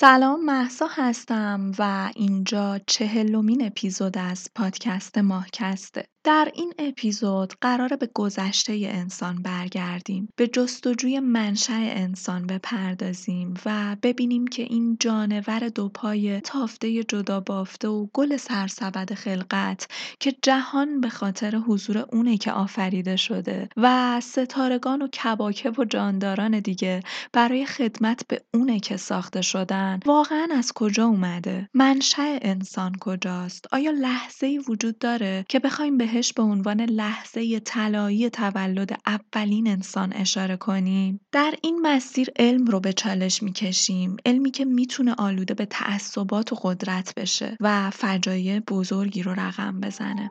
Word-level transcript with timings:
سلام 0.00 0.44
مهسا 0.44 0.86
هستم 0.90 1.72
و 1.78 2.10
اینجا 2.16 2.80
چهلمین 2.86 3.66
اپیزود 3.66 4.18
از 4.18 4.48
پادکست 4.54 5.18
ماهکسته. 5.18 6.08
در 6.28 6.50
این 6.54 6.72
اپیزود 6.78 7.54
قراره 7.60 7.96
به 7.96 8.08
گذشته 8.14 8.72
انسان 8.72 9.42
برگردیم. 9.42 10.28
به 10.36 10.46
جستجوی 10.46 11.20
منشأ 11.20 11.72
انسان 11.72 12.46
بپردازیم 12.46 13.54
و 13.66 13.96
ببینیم 14.02 14.46
که 14.46 14.62
این 14.62 14.96
جانور 15.00 15.68
دوپای 15.68 16.40
تافته 16.40 17.04
جدا 17.04 17.40
بافته 17.40 17.88
و 17.88 18.06
گل 18.12 18.36
سرسبد 18.36 19.14
خلقت 19.14 19.88
که 20.20 20.34
جهان 20.42 21.00
به 21.00 21.08
خاطر 21.08 21.56
حضور 21.56 21.98
اونه 22.12 22.36
که 22.36 22.52
آفریده 22.52 23.16
شده 23.16 23.68
و 23.76 24.20
ستارگان 24.20 25.02
و 25.02 25.08
کواکب 25.12 25.78
و 25.78 25.84
جانداران 25.84 26.60
دیگه 26.60 27.02
برای 27.32 27.66
خدمت 27.66 28.26
به 28.28 28.40
اونه 28.54 28.80
که 28.80 28.96
ساخته 28.96 29.42
شدن 29.42 30.00
واقعا 30.06 30.48
از 30.52 30.72
کجا 30.72 31.06
اومده؟ 31.06 31.68
منشأ 31.74 32.38
انسان 32.42 32.92
کجاست؟ 33.00 33.66
آیا 33.72 33.90
لحظه‌ای 33.90 34.58
وجود 34.58 34.98
داره 34.98 35.44
که 35.48 35.58
بخوایم 35.58 35.98
بهش 36.18 36.32
به 36.32 36.42
عنوان 36.42 36.80
لحظه 36.80 37.60
طلایی 37.60 38.30
تولد 38.30 39.00
اولین 39.06 39.68
انسان 39.68 40.12
اشاره 40.12 40.56
کنیم؟ 40.56 41.20
در 41.32 41.54
این 41.62 41.80
مسیر 41.82 42.28
علم 42.36 42.64
رو 42.64 42.80
به 42.80 42.92
چالش 42.92 43.42
می‌کشیم، 43.42 44.16
علمی 44.26 44.50
که 44.50 44.64
می‌تونه 44.64 45.14
آلوده 45.18 45.54
به 45.54 45.66
تعصبات 45.66 46.52
و 46.52 46.56
قدرت 46.62 47.14
بشه 47.16 47.56
و 47.60 47.90
فجایع 47.90 48.60
بزرگی 48.60 49.22
رو 49.22 49.32
رقم 49.32 49.80
بزنه. 49.80 50.30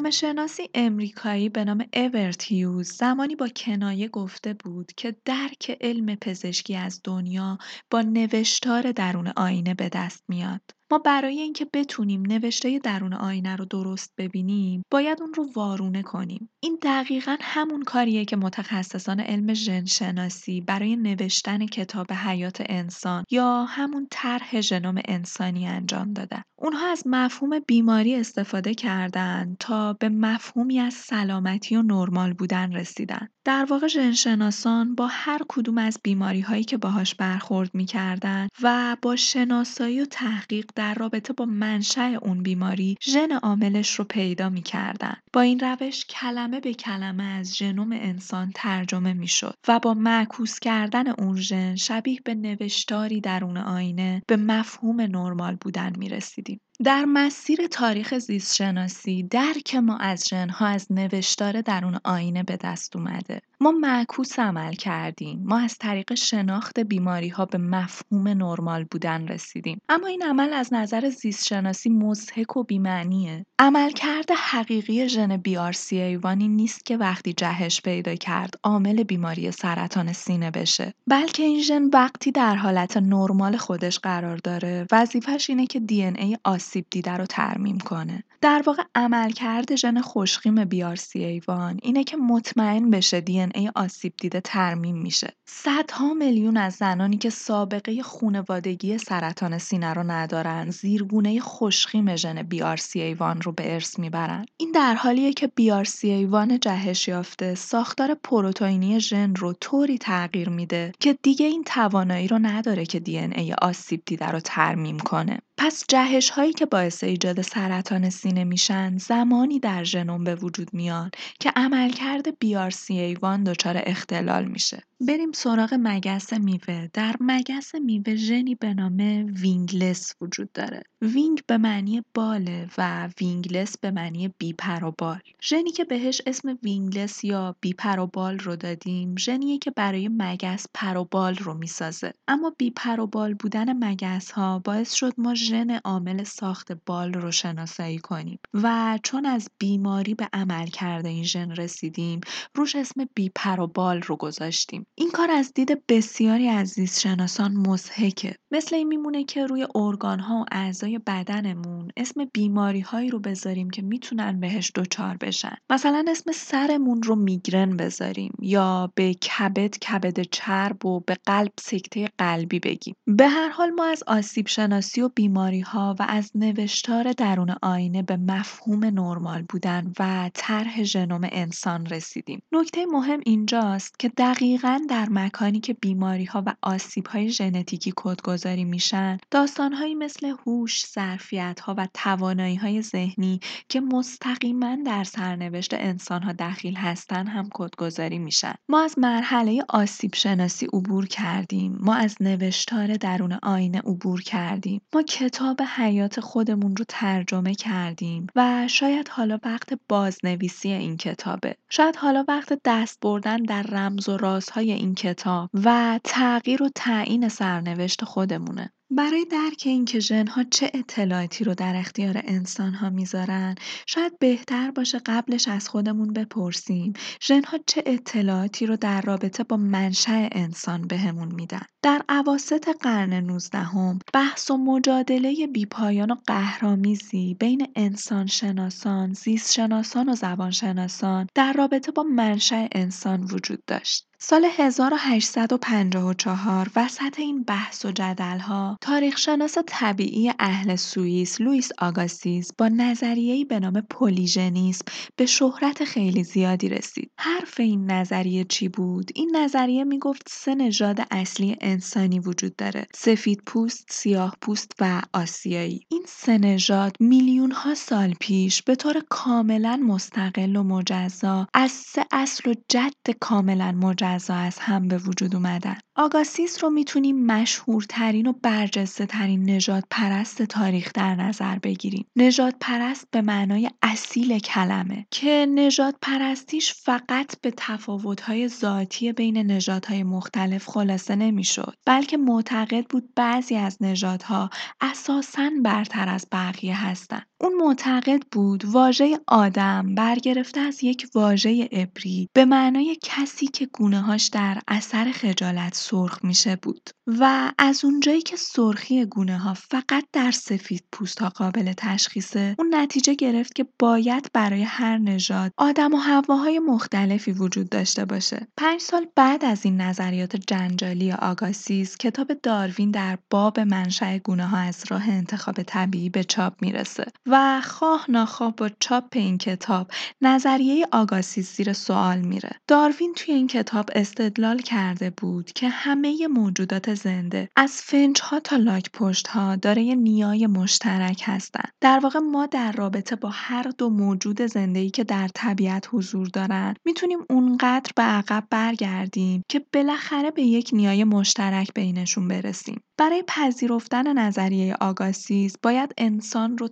جامعه 0.00 0.10
شناسی 0.10 0.70
امریکایی 0.74 1.48
به 1.48 1.64
نام 1.64 1.86
اورت 1.94 2.52
زمانی 2.82 3.36
با 3.36 3.48
کنایه 3.48 4.08
گفته 4.08 4.54
بود 4.54 4.92
که 4.92 5.16
درک 5.24 5.78
علم 5.80 6.14
پزشکی 6.14 6.76
از 6.76 7.00
دنیا 7.04 7.58
با 7.90 8.02
نوشتار 8.02 8.92
درون 8.92 9.32
آینه 9.36 9.74
به 9.74 9.88
دست 9.88 10.24
میاد. 10.28 10.79
ما 10.92 10.98
برای 10.98 11.40
اینکه 11.40 11.66
بتونیم 11.72 12.22
نوشته 12.22 12.78
درون 12.78 13.12
آینه 13.12 13.56
رو 13.56 13.64
درست 13.64 14.12
ببینیم 14.18 14.82
باید 14.90 15.22
اون 15.22 15.34
رو 15.34 15.52
وارونه 15.56 16.02
کنیم. 16.02 16.50
این 16.62 16.78
دقیقا 16.82 17.36
همون 17.40 17.82
کاریه 17.82 18.24
که 18.24 18.36
متخصصان 18.36 19.20
علم 19.20 19.54
ژنشناسی 19.54 20.60
برای 20.60 20.96
نوشتن 20.96 21.66
کتاب 21.66 22.12
حیات 22.12 22.62
انسان 22.66 23.24
یا 23.30 23.64
همون 23.64 24.06
طرح 24.10 24.60
ژنوم 24.60 24.94
انسانی 25.04 25.66
انجام 25.66 26.12
دادن. 26.12 26.42
اونها 26.58 26.86
از 26.86 27.02
مفهوم 27.06 27.58
بیماری 27.58 28.14
استفاده 28.14 28.74
کردند 28.74 29.56
تا 29.60 29.92
به 29.92 30.08
مفهومی 30.08 30.78
از 30.78 30.94
سلامتی 30.94 31.76
و 31.76 31.82
نرمال 31.82 32.32
بودن 32.32 32.72
رسیدن. 32.72 33.28
در 33.44 33.66
واقع 33.70 33.86
ژنشناسان 33.86 34.94
با 34.94 35.06
هر 35.10 35.40
کدوم 35.48 35.78
از 35.78 35.98
بیماری 36.04 36.40
هایی 36.40 36.64
که 36.64 36.76
باهاش 36.76 37.14
برخورد 37.14 37.70
می‌کردن 37.74 38.48
و 38.62 38.96
با 39.02 39.16
شناسایی 39.16 40.00
و 40.00 40.04
تحقیق 40.04 40.70
در 40.80 40.94
رابطه 40.94 41.32
با 41.32 41.44
منشأ 41.44 42.14
اون 42.22 42.42
بیماری 42.42 42.96
ژن 43.02 43.32
عاملش 43.32 43.94
رو 43.94 44.04
پیدا 44.04 44.48
می‌کردن. 44.48 45.14
با 45.32 45.40
این 45.40 45.60
روش 45.60 46.04
کلمه 46.04 46.60
به 46.60 46.74
کلمه 46.74 47.22
از 47.24 47.56
ژنوم 47.56 47.92
انسان 47.92 48.52
ترجمه 48.54 49.12
می‌شد 49.12 49.54
و 49.68 49.78
با 49.78 49.94
معکوس 49.94 50.58
کردن 50.58 51.08
اون 51.08 51.36
ژن 51.36 51.76
شبیه 51.76 52.20
به 52.24 52.34
نوشتاری 52.34 53.20
درون 53.20 53.56
آینه 53.56 54.22
به 54.28 54.36
مفهوم 54.36 55.00
نرمال 55.00 55.56
بودن 55.60 55.92
می‌رسیدیم. 55.98 56.60
در 56.84 57.04
مسیر 57.04 57.66
تاریخ 57.66 58.18
زیستشناسی 58.18 59.22
درک 59.22 59.74
ما 59.74 59.96
از 59.96 60.28
ژنها 60.28 60.66
از 60.66 60.86
نوشتار 60.92 61.60
درون 61.60 62.00
آینه 62.04 62.42
به 62.42 62.56
دست 62.56 62.96
اومده. 62.96 63.40
ما 63.62 63.70
معکوس 63.70 64.38
عمل 64.38 64.72
کردیم. 64.72 65.42
ما 65.44 65.58
از 65.58 65.78
طریق 65.78 66.14
شناخت 66.14 66.80
بیماری 66.80 67.28
ها 67.28 67.44
به 67.46 67.58
مفهوم 67.58 68.28
نرمال 68.28 68.84
بودن 68.84 69.28
رسیدیم. 69.28 69.80
اما 69.88 70.06
این 70.06 70.22
عمل 70.22 70.52
از 70.52 70.72
نظر 70.72 71.08
زیستشناسی 71.08 71.90
مضحک 71.90 72.56
و 72.56 72.64
بیمعنیه. 72.64 73.46
عملکرد 73.58 74.30
حقیقی 74.30 75.08
ژن 75.08 75.36
بیارسی 75.36 76.18
نیست 76.36 76.86
که 76.86 76.96
وقتی 76.96 77.32
جهش 77.32 77.80
پیدا 77.80 78.14
کرد 78.14 78.54
عامل 78.64 79.02
بیماری 79.02 79.50
سرطان 79.50 80.12
سینه 80.12 80.50
بشه. 80.50 80.94
بلکه 81.06 81.42
این 81.42 81.62
ژن 81.62 81.82
وقتی 81.92 82.32
در 82.32 82.54
حالت 82.54 82.96
نرمال 82.96 83.56
خودش 83.56 83.98
قرار 83.98 84.36
داره. 84.36 84.86
وظیفش 84.92 85.50
اینه 85.50 85.66
که 85.66 85.80
دی 85.80 86.04
ای 86.04 86.38
آسیب 86.70 86.86
دیده 86.90 87.12
رو 87.12 87.26
ترمیم 87.26 87.78
کنه. 87.78 88.24
در 88.40 88.62
واقع 88.66 88.82
عملکرد 88.94 89.76
ژن 89.76 90.00
خوشخیم 90.00 90.64
بیارسی 90.64 91.24
ایوان 91.24 91.78
اینه 91.82 92.04
که 92.04 92.16
مطمئن 92.16 92.90
بشه 92.90 93.22
ای 93.54 93.70
آسیب 93.74 94.12
دیده 94.20 94.40
ترمیم 94.40 94.96
میشه. 94.96 95.32
صدها 95.46 96.14
میلیون 96.14 96.56
از 96.56 96.74
زنانی 96.74 97.16
که 97.16 97.30
سابقه 97.30 98.02
خونوادگی 98.02 98.98
سرطان 98.98 99.58
سینه 99.58 99.94
رو 99.94 100.02
ندارن 100.02 100.70
زیرگونه 100.70 101.40
خوشخیم 101.40 102.16
ژن 102.16 102.42
بیارسی 102.42 103.00
ایوان 103.00 103.40
رو 103.40 103.52
به 103.52 103.74
ارث 103.74 103.98
می‌برن. 103.98 104.46
این 104.56 104.72
در 104.72 104.94
حالیه 104.94 105.32
که 105.32 105.46
بیارسی 105.46 106.10
ایوان 106.10 106.60
جهش 106.60 107.08
یافته 107.08 107.54
ساختار 107.54 108.14
پروتئینی 108.14 109.00
ژن 109.00 109.34
رو 109.34 109.52
طوری 109.52 109.98
تغییر 109.98 110.48
میده 110.48 110.92
که 111.00 111.18
دیگه 111.22 111.46
این 111.46 111.64
توانایی 111.64 112.28
رو 112.28 112.38
نداره 112.38 112.86
که 112.86 113.02
ای 113.36 113.52
آسیب 113.52 114.02
دیده 114.06 114.26
رو 114.26 114.40
ترمیم 114.40 114.98
کنه. 114.98 115.38
پس 115.62 115.84
جهش 115.88 116.30
هایی 116.30 116.52
که 116.52 116.66
باعث 116.66 117.04
ایجاد 117.04 117.42
سرطان 117.42 118.10
سینه 118.10 118.44
میشن 118.44 118.96
زمانی 118.98 119.60
در 119.60 119.84
ژنوم 119.84 120.24
به 120.24 120.34
وجود 120.34 120.74
میان 120.74 121.10
که 121.40 121.52
عملکرد 121.56 122.28
BRCA1 122.28 123.46
دچار 123.46 123.82
اختلال 123.86 124.44
میشه. 124.44 124.82
بریم 125.08 125.32
سراغ 125.32 125.74
مگس 125.78 126.32
میوه. 126.32 126.88
در 126.92 127.16
مگس 127.20 127.74
میوه 127.74 128.14
ژنی 128.16 128.54
به 128.54 128.74
نام 128.74 128.96
wingless 129.40 130.14
وجود 130.20 130.52
داره. 130.52 130.82
wing 131.02 131.40
به 131.46 131.58
معنی 131.58 132.02
باله 132.14 132.68
و 132.78 133.08
wingless 133.20 133.78
به 133.78 133.90
معنی 133.90 134.28
بی‌پر 134.38 134.84
و 134.84 134.94
بال. 134.98 135.20
ژنی 135.42 135.70
که 135.70 135.84
بهش 135.84 136.22
اسم 136.26 136.58
wingless 136.62 137.24
یا 137.24 137.56
بی‌پر 137.60 137.98
و 137.98 138.06
بال 138.06 138.38
رو 138.38 138.56
دادیم، 138.56 139.14
ژنیه 139.18 139.58
که 139.58 139.70
برای 139.70 140.08
مگس 140.08 140.66
پر 140.74 140.96
و 140.96 141.04
بال 141.04 141.36
رو 141.36 141.54
می‌سازه. 141.54 142.12
اما 142.28 142.54
بی‌پر 142.58 143.00
و 143.00 143.06
بال 143.06 143.34
بودن 143.34 143.84
مگس 143.84 144.30
ها 144.30 144.58
باعث 144.58 144.92
شد 144.92 145.14
ما 145.18 145.34
ژن 145.34 145.70
عامل 145.70 146.24
ساخت 146.24 146.72
بال 146.86 147.12
رو 147.12 147.30
شناسایی 147.30 147.98
کنیم 147.98 148.38
و 148.54 148.98
چون 149.02 149.26
از 149.26 149.50
بیماری 149.58 150.14
به 150.14 150.28
عملکرد 150.32 151.08
این 151.08 151.24
ژن 151.24 151.50
رسیدیم 151.50 152.20
روش 152.54 152.76
اسم 152.76 153.08
بیپر 153.14 153.60
و 153.60 153.66
بال 153.66 154.02
رو 154.02 154.16
گذاشتیم 154.16 154.86
این 154.94 155.10
کار 155.10 155.30
از 155.30 155.52
دید 155.54 155.86
بسیاری 155.88 156.48
از 156.48 156.68
زیست 156.68 157.00
شناسان 157.00 157.52
مزهکه 157.52 158.34
مثل 158.50 158.76
این 158.76 158.88
میمونه 158.88 159.24
که 159.24 159.46
روی 159.46 159.66
ارگان 159.74 160.20
ها 160.20 160.40
و 160.40 160.44
اعضای 160.52 160.98
بدنمون 160.98 161.90
اسم 161.96 162.24
بیماری 162.32 162.80
هایی 162.80 163.10
رو 163.10 163.18
بذاریم 163.18 163.70
که 163.70 163.82
می‌تونن 163.82 164.40
بهش 164.40 164.72
دچار 164.74 165.16
بشن. 165.16 165.56
مثلا 165.70 166.04
اسم 166.08 166.32
سرمون 166.32 167.02
رو 167.02 167.16
میگرن 167.16 167.76
بذاریم 167.76 168.32
یا 168.40 168.92
به 168.94 169.14
کبد 169.14 169.78
کبد 169.78 170.20
چرب 170.20 170.86
و 170.86 171.00
به 171.00 171.16
قلب 171.26 171.52
سکته 171.60 172.08
قلبی 172.18 172.58
بگیم. 172.58 172.94
به 173.06 173.28
هر 173.28 173.48
حال 173.48 173.70
ما 173.70 173.84
از 173.84 174.02
آسیب 174.06 174.46
شناسی 174.46 175.00
و 175.00 175.08
بیماری 175.08 175.60
ها 175.60 175.96
و 175.98 176.06
از 176.08 176.30
نوشتار 176.34 177.12
درون 177.12 177.54
آینه 177.62 178.02
به 178.02 178.16
مفهوم 178.16 178.84
نرمال 178.84 179.42
بودن 179.48 179.92
و 179.98 180.30
طرح 180.34 180.82
ژنوم 180.82 181.28
انسان 181.32 181.86
رسیدیم. 181.86 182.42
نکته 182.52 182.86
مهم 182.86 183.20
اینجاست 183.26 183.98
که 183.98 184.08
دقیقا 184.08 184.79
در 184.86 185.08
مکانی 185.10 185.60
که 185.60 185.74
بیماری 185.74 186.24
ها 186.24 186.42
و 186.46 186.54
آسیب 186.62 187.06
های 187.06 187.30
ژنتیکی 187.30 187.92
کدگذاری 187.96 188.64
میشن، 188.64 189.18
داستان 189.30 189.72
هایی 189.72 189.94
مثل 189.94 190.34
هوش، 190.46 190.86
ظرفیت 190.86 191.60
ها 191.60 191.74
و 191.78 191.88
توانایی 191.94 192.56
های 192.56 192.82
ذهنی 192.82 193.40
که 193.68 193.80
مستقیما 193.80 194.76
در 194.86 195.04
سرنوشت 195.04 195.74
انسان 195.74 196.22
ها 196.22 196.32
دخیل 196.32 196.76
هستن 196.76 197.26
هم 197.26 197.48
کدگذاری 197.54 198.18
میشن. 198.18 198.54
ما 198.68 198.80
از 198.80 198.98
مرحله 198.98 199.64
آسیب 199.68 200.14
شناسی 200.14 200.66
عبور 200.66 201.06
کردیم. 201.06 201.78
ما 201.80 201.94
از 201.94 202.16
نوشتار 202.20 202.96
درون 202.96 203.38
آینه 203.42 203.78
عبور 203.78 204.22
کردیم. 204.22 204.80
ما 204.94 205.02
کتاب 205.02 205.62
حیات 205.76 206.20
خودمون 206.20 206.76
رو 206.76 206.84
ترجمه 206.88 207.54
کردیم 207.54 208.26
و 208.36 208.68
شاید 208.68 209.08
حالا 209.08 209.38
وقت 209.44 209.78
بازنویسی 209.88 210.68
این 210.72 210.96
کتابه. 210.96 211.56
شاید 211.68 211.96
حالا 211.96 212.24
وقت 212.28 212.60
دست 212.64 212.98
بردن 213.02 213.36
در 213.36 213.62
رمز 213.62 214.08
و 214.08 214.16
رازهای 214.16 214.69
این 214.72 214.94
کتاب 214.94 215.50
و 215.54 216.00
تغییر 216.04 216.62
و 216.62 216.68
تعیین 216.74 217.28
سرنوشت 217.28 218.04
خودمونه. 218.04 218.72
برای 218.92 219.24
درک 219.24 219.62
اینکه 219.66 220.00
ژن‌ها 220.00 220.44
چه 220.50 220.70
اطلاعاتی 220.74 221.44
رو 221.44 221.54
در 221.54 221.76
اختیار 221.76 222.22
انسان‌ها 222.24 222.90
می‌ذارن، 222.90 223.54
شاید 223.86 224.18
بهتر 224.18 224.70
باشه 224.70 225.00
قبلش 225.06 225.48
از 225.48 225.68
خودمون 225.68 226.12
بپرسیم 226.12 226.92
ژن‌ها 227.22 227.58
چه 227.66 227.82
اطلاعاتی 227.86 228.66
رو 228.66 228.76
در 228.76 229.00
رابطه 229.00 229.44
با 229.44 229.56
منشأ 229.56 230.28
انسان 230.32 230.86
بهمون 230.86 231.34
میدن. 231.34 231.62
در 231.82 232.02
اواسط 232.08 232.68
قرن 232.80 233.12
19 233.12 233.66
بحث 234.12 234.50
و 234.50 234.56
مجادله 234.56 235.46
بیپایان 235.46 236.10
و 236.10 236.16
قهرآمیزی 236.26 237.36
بین 237.40 237.66
انسانشناسان، 237.76 239.12
زیستشناسان 239.12 240.08
و 240.08 240.14
زبانشناسان 240.14 241.26
در 241.34 241.52
رابطه 241.52 241.92
با 241.92 242.02
منشأ 242.02 242.66
انسان 242.72 243.24
وجود 243.24 243.64
داشت. 243.66 244.06
سال 244.22 244.46
1854 244.58 246.70
وسط 246.76 247.18
این 247.18 247.42
بحث 247.42 247.84
و 247.84 247.90
جدل‌ها 247.90 248.78
تاریخشناس 248.80 249.54
طبیعی 249.66 250.32
اهل 250.38 250.76
سوئیس 250.76 251.40
لوئیس 251.40 251.70
آگاستیز 251.78 252.52
با 252.58 252.68
نظریه‌ای 252.68 253.44
به 253.44 253.60
نام 253.60 253.80
پلیژنیسم 253.90 254.84
به 255.16 255.26
شهرت 255.26 255.84
خیلی 255.84 256.24
زیادی 256.24 256.68
رسید. 256.68 257.10
حرف 257.18 257.60
این 257.60 257.90
نظریه 257.90 258.44
چی 258.44 258.68
بود؟ 258.68 259.10
این 259.14 259.36
نظریه 259.36 259.84
می‌گفت 259.84 260.22
سه 260.28 260.54
نژاد 260.54 261.00
اصلی 261.10 261.56
انسانی 261.60 262.18
وجود 262.18 262.56
داره. 262.56 262.86
سفید 262.94 263.42
پوست، 263.46 263.86
سیاه 263.90 264.36
پوست 264.40 264.72
و 264.80 265.02
آسیایی. 265.12 265.80
این 265.88 266.04
سه 266.08 266.38
نژاد 266.38 266.96
میلیون 267.00 267.50
ها 267.50 267.74
سال 267.74 268.14
پیش 268.20 268.62
به 268.62 268.74
طور 268.74 269.02
کاملا 269.08 269.76
مستقل 269.76 270.56
و 270.56 270.62
مجزا 270.62 271.46
از 271.54 271.70
سه 271.70 272.04
اصل 272.12 272.50
و 272.50 272.54
جد 272.68 273.10
کاملا 273.20 273.72
مجزا 273.72 274.34
از 274.34 274.58
هم 274.58 274.88
به 274.88 274.98
وجود 274.98 275.34
اومدن. 275.34 275.76
آگاستیس 276.02 276.64
رو 276.64 276.70
می‌تونیم 276.70 277.26
مشهورترین 277.26 278.26
و 278.26 278.32
برجسته 278.32 279.06
ترین 279.06 279.50
نجات 279.50 279.84
پرست 279.90 280.42
تاریخ 280.42 280.92
در 280.94 281.14
نظر 281.14 281.58
بگیریم. 281.58 282.06
نجات 282.16 282.54
پرست 282.60 283.08
به 283.10 283.22
معنای 283.22 283.70
اصیل 283.82 284.38
کلمه 284.38 285.06
که 285.10 285.46
نجات 285.54 285.94
پرستیش 286.02 286.74
فقط 286.74 287.40
به 287.40 287.52
تفاوت‌های 287.56 288.48
ذاتی 288.48 289.12
بین 289.12 289.36
نژادهای 289.38 290.02
مختلف 290.02 290.66
خلاصه 290.68 291.16
نمی‌شد 291.16 291.74
بلکه 291.86 292.16
معتقد 292.16 292.84
بود 292.90 293.14
بعضی 293.16 293.56
از 293.56 293.76
نژادها 293.80 294.50
اساساً 294.80 295.50
برتر 295.64 296.08
از 296.08 296.26
بقیه 296.32 296.86
هستند. 296.86 297.29
اون 297.42 297.54
معتقد 297.54 298.22
بود 298.32 298.64
واژه 298.64 299.20
آدم 299.26 299.94
برگرفته 299.94 300.60
از 300.60 300.84
یک 300.84 301.08
واژه 301.14 301.68
عبری 301.72 302.28
به 302.32 302.44
معنای 302.44 302.96
کسی 303.02 303.46
که 303.46 303.66
گونه‌هاش 303.66 304.26
در 304.26 304.58
اثر 304.68 305.12
خجالت 305.12 305.74
سرخ 305.74 306.24
میشه 306.24 306.56
بود 306.56 306.90
و 307.06 307.52
از 307.58 307.84
اونجایی 307.84 308.22
که 308.22 308.36
سرخی 308.36 309.06
ها 309.28 309.54
فقط 309.54 310.04
در 310.12 310.30
سفید 310.30 310.84
ها 311.20 311.28
قابل 311.28 311.72
تشخیصه 311.76 312.54
اون 312.58 312.74
نتیجه 312.74 313.14
گرفت 313.14 313.54
که 313.54 313.66
باید 313.78 314.30
برای 314.34 314.62
هر 314.62 314.98
نژاد 314.98 315.52
آدم 315.58 315.94
و 315.94 315.96
هواهای 315.96 316.58
مختلفی 316.58 317.32
وجود 317.32 317.68
داشته 317.68 318.04
باشه. 318.04 318.48
پنج 318.56 318.80
سال 318.80 319.06
بعد 319.16 319.44
از 319.44 319.64
این 319.64 319.80
نظریات 319.80 320.36
جنجالی 320.36 321.12
آگاسیز 321.12 321.96
کتاب 321.96 322.32
داروین 322.42 322.90
در 322.90 323.18
باب 323.30 323.60
منشأ 323.60 324.18
ها 324.28 324.58
از 324.58 324.84
راه 324.88 325.08
انتخاب 325.08 325.62
طبیعی 325.62 326.10
به 326.10 326.24
چاپ 326.24 326.54
می‌رسه 326.62 327.04
و 327.30 327.60
خواه 327.60 328.06
ناخواه 328.08 328.56
با 328.56 328.70
چاپ 328.80 329.04
این 329.12 329.38
کتاب 329.38 329.90
نظریه 330.20 330.86
آگاسیز 330.92 331.48
زیر 331.48 331.72
سوال 331.72 332.18
میره 332.18 332.50
داروین 332.68 333.14
توی 333.14 333.34
این 333.34 333.46
کتاب 333.46 333.90
استدلال 333.94 334.58
کرده 334.58 335.10
بود 335.10 335.52
که 335.52 335.68
همه 335.68 336.26
موجودات 336.26 336.94
زنده 336.94 337.48
از 337.56 337.82
ها 338.22 338.40
تا 338.40 338.80
ها 339.28 339.56
دارای 339.56 339.96
نیای 339.96 340.46
مشترک 340.46 341.22
هستند. 341.24 341.72
در 341.80 342.00
واقع 342.02 342.18
ما 342.18 342.46
در 342.46 342.72
رابطه 342.72 343.16
با 343.16 343.28
هر 343.28 343.62
دو 343.78 343.90
موجود 343.90 344.56
ای 344.56 344.90
که 344.90 345.04
در 345.04 345.28
طبیعت 345.28 345.88
حضور 345.92 346.26
دارند 346.26 346.76
می‌تونیم 346.84 347.18
اونقدر 347.30 347.92
به 347.96 348.02
عقب 348.02 348.44
برگردیم 348.50 349.42
که 349.48 349.64
بالاخره 349.72 350.30
به 350.30 350.42
یک 350.42 350.70
نیای 350.72 351.04
مشترک 351.04 351.74
بینشون 351.74 352.28
برسیم. 352.28 352.80
برای 353.00 353.24
پذیرفتن 353.26 354.18
نظریه 354.18 354.76
آگاسیز 354.80 355.56
باید 355.62 355.94
انسان 355.98 356.58
رو 356.58 356.68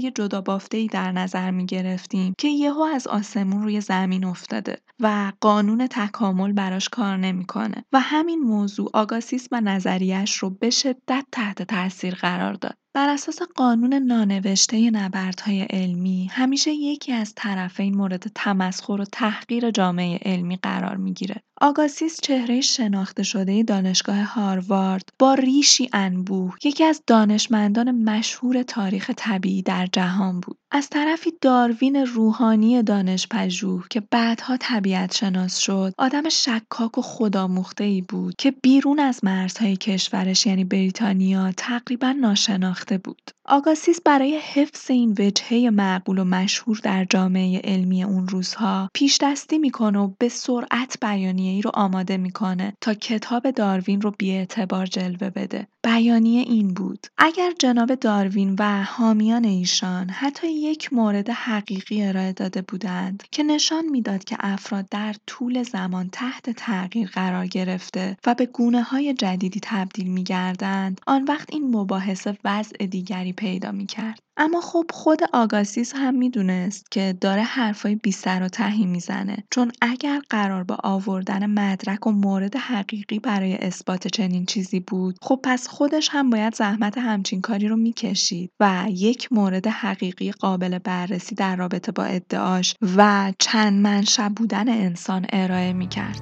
تافته 0.00 0.10
جدا 0.10 0.58
ای 0.72 0.86
در 0.86 1.12
نظر 1.12 1.50
می 1.50 1.66
گرفتیم 1.66 2.34
که 2.38 2.48
یهو 2.48 2.80
از 2.80 3.06
آسمون 3.06 3.62
روی 3.62 3.80
زمین 3.80 4.24
افتاده 4.24 4.78
و 5.00 5.32
قانون 5.40 5.86
تکامل 5.86 6.52
براش 6.52 6.88
کار 6.88 7.16
نمی‌کنه 7.16 7.84
و 7.92 8.00
همین 8.00 8.38
موضوع 8.38 8.90
آگاسیس 8.94 9.48
و 9.52 9.60
نظریش 9.60 10.36
رو 10.36 10.50
به 10.50 10.70
شدت 10.70 11.26
تحت 11.32 11.62
تاثیر 11.62 12.14
قرار 12.14 12.52
داد. 12.52 12.76
بر 12.96 13.08
اساس 13.08 13.42
قانون 13.42 13.94
نانوشته 13.94 14.90
نبردهای 14.90 15.62
علمی 15.62 16.28
همیشه 16.32 16.70
یکی 16.72 17.12
از 17.12 17.32
طرفین 17.36 17.96
مورد 17.96 18.26
تمسخر 18.34 19.00
و 19.00 19.04
تحقیر 19.04 19.70
جامعه 19.70 20.18
علمی 20.22 20.56
قرار 20.56 20.96
می‌گیره. 20.96 21.42
آگاسیس 21.60 22.20
چهره 22.22 22.60
شناخته 22.60 23.22
شده 23.22 23.62
دانشگاه 23.62 24.22
هاروارد 24.22 25.08
با 25.18 25.34
ریشی 25.34 25.88
انبوه 25.92 26.54
یکی 26.64 26.84
از 26.84 27.02
دانشمندان 27.06 27.90
مشهور 27.90 28.62
تاریخ 28.62 29.10
طبیعی 29.16 29.62
در 29.62 29.86
جهان 29.92 30.40
بود. 30.40 30.58
از 30.70 30.88
طرفی 30.88 31.32
داروین 31.40 31.96
روحانی 31.96 32.82
دانشپژوه 32.82 33.84
که 33.90 34.02
بعدها 34.10 34.56
طبیعت 34.56 35.14
شناس 35.14 35.58
شد 35.58 35.94
آدم 35.98 36.28
شکاک 36.28 36.98
و 36.98 37.02
خودآموخته 37.02 37.84
ای 37.84 38.00
بود 38.00 38.34
که 38.38 38.50
بیرون 38.50 39.00
از 39.00 39.24
مرزهای 39.24 39.76
کشورش 39.76 40.46
یعنی 40.46 40.64
بریتانیا 40.64 41.52
تقریبا 41.56 42.12
ناشناخته 42.12 42.85
بود 42.92 43.35
آگاسیس 43.48 44.00
برای 44.04 44.40
حفظ 44.54 44.90
این 44.90 45.16
وجهه 45.18 45.70
معقول 45.70 46.18
و 46.18 46.24
مشهور 46.24 46.80
در 46.82 47.04
جامعه 47.04 47.60
علمی 47.64 48.04
اون 48.04 48.28
روزها 48.28 48.90
پیش 48.94 49.18
دستی 49.22 49.58
می‌کنه 49.58 49.98
و 49.98 50.10
به 50.18 50.28
سرعت 50.28 50.96
بیانیه 51.02 51.52
ای 51.52 51.62
رو 51.62 51.70
آماده 51.74 52.16
می‌کنه 52.16 52.74
تا 52.80 52.94
کتاب 52.94 53.50
داروین 53.50 54.00
رو 54.00 54.12
اعتبار 54.20 54.86
جلوه 54.86 55.30
بده. 55.30 55.66
بیانیه 55.84 56.40
این 56.40 56.74
بود 56.74 57.06
اگر 57.18 57.52
جناب 57.58 57.94
داروین 57.94 58.56
و 58.58 58.84
حامیان 58.84 59.44
ایشان 59.44 60.10
حتی 60.10 60.52
یک 60.52 60.92
مورد 60.92 61.30
حقیقی 61.30 62.02
ارائه 62.02 62.32
داده 62.32 62.62
بودند 62.62 63.22
که 63.30 63.42
نشان 63.42 63.84
می‌داد 63.84 64.24
که 64.24 64.36
افراد 64.40 64.88
در 64.88 65.14
طول 65.26 65.62
زمان 65.62 66.08
تحت 66.12 66.50
تغییر 66.50 67.08
قرار 67.08 67.46
گرفته 67.46 68.16
و 68.26 68.34
به 68.34 68.46
گونه 68.46 68.82
های 68.82 69.14
جدیدی 69.14 69.60
تبدیل 69.62 70.06
می 70.06 70.24
گردند 70.24 71.00
آن 71.06 71.24
وقت 71.24 71.48
این 71.52 71.76
مباحثه 71.76 72.38
وضع 72.44 72.86
دیگری 72.86 73.32
پیدا 73.36 73.72
می 73.72 73.86
کرد. 73.86 74.18
اما 74.38 74.60
خب 74.60 74.84
خود 74.90 75.20
آگاسیس 75.32 75.92
هم 75.96 76.14
می‌دونست 76.14 76.90
که 76.90 77.14
داره 77.20 77.42
حرفای 77.42 77.94
بی 77.94 78.12
سر 78.12 78.42
و 78.42 78.48
تهی 78.48 78.86
می‌زنه 78.86 79.36
چون 79.50 79.72
اگر 79.82 80.20
قرار 80.30 80.64
با 80.64 80.78
آوردن 80.82 81.46
مدرک 81.46 82.06
و 82.06 82.10
مورد 82.10 82.56
حقیقی 82.56 83.18
برای 83.18 83.54
اثبات 83.54 84.08
چنین 84.08 84.46
چیزی 84.46 84.80
بود 84.80 85.16
خب 85.22 85.40
پس 85.44 85.68
خودش 85.68 86.08
هم 86.12 86.30
باید 86.30 86.54
زحمت 86.54 86.98
همچین 86.98 87.40
کاری 87.40 87.68
رو 87.68 87.76
می‌کشید 87.76 88.50
و 88.60 88.86
یک 88.90 89.32
مورد 89.32 89.66
حقیقی 89.66 90.30
قابل 90.30 90.78
بررسی 90.78 91.34
در 91.34 91.56
رابطه 91.56 91.92
با 91.92 92.04
ادعاش 92.04 92.74
و 92.96 93.32
چند 93.38 93.82
منشأ 93.82 94.28
بودن 94.28 94.68
انسان 94.68 95.26
ارائه 95.32 95.72
می‌کرد. 95.72 96.20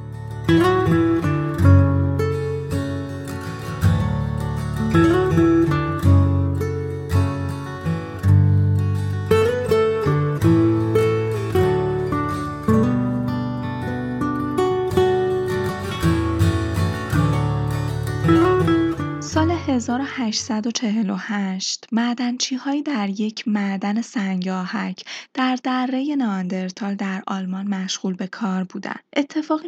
1848 19.74 21.86
هایی 22.64 22.82
در 22.82 23.10
یک 23.10 23.48
معدن 23.48 24.02
سنگاهک 24.02 25.04
در 25.34 25.58
دره 25.62 26.16
ناندرتال 26.16 26.94
در 26.94 27.22
آلمان 27.26 27.66
مشغول 27.66 28.14
به 28.14 28.26
کار 28.26 28.64
بودند. 28.64 29.00
اتفاق 29.16 29.60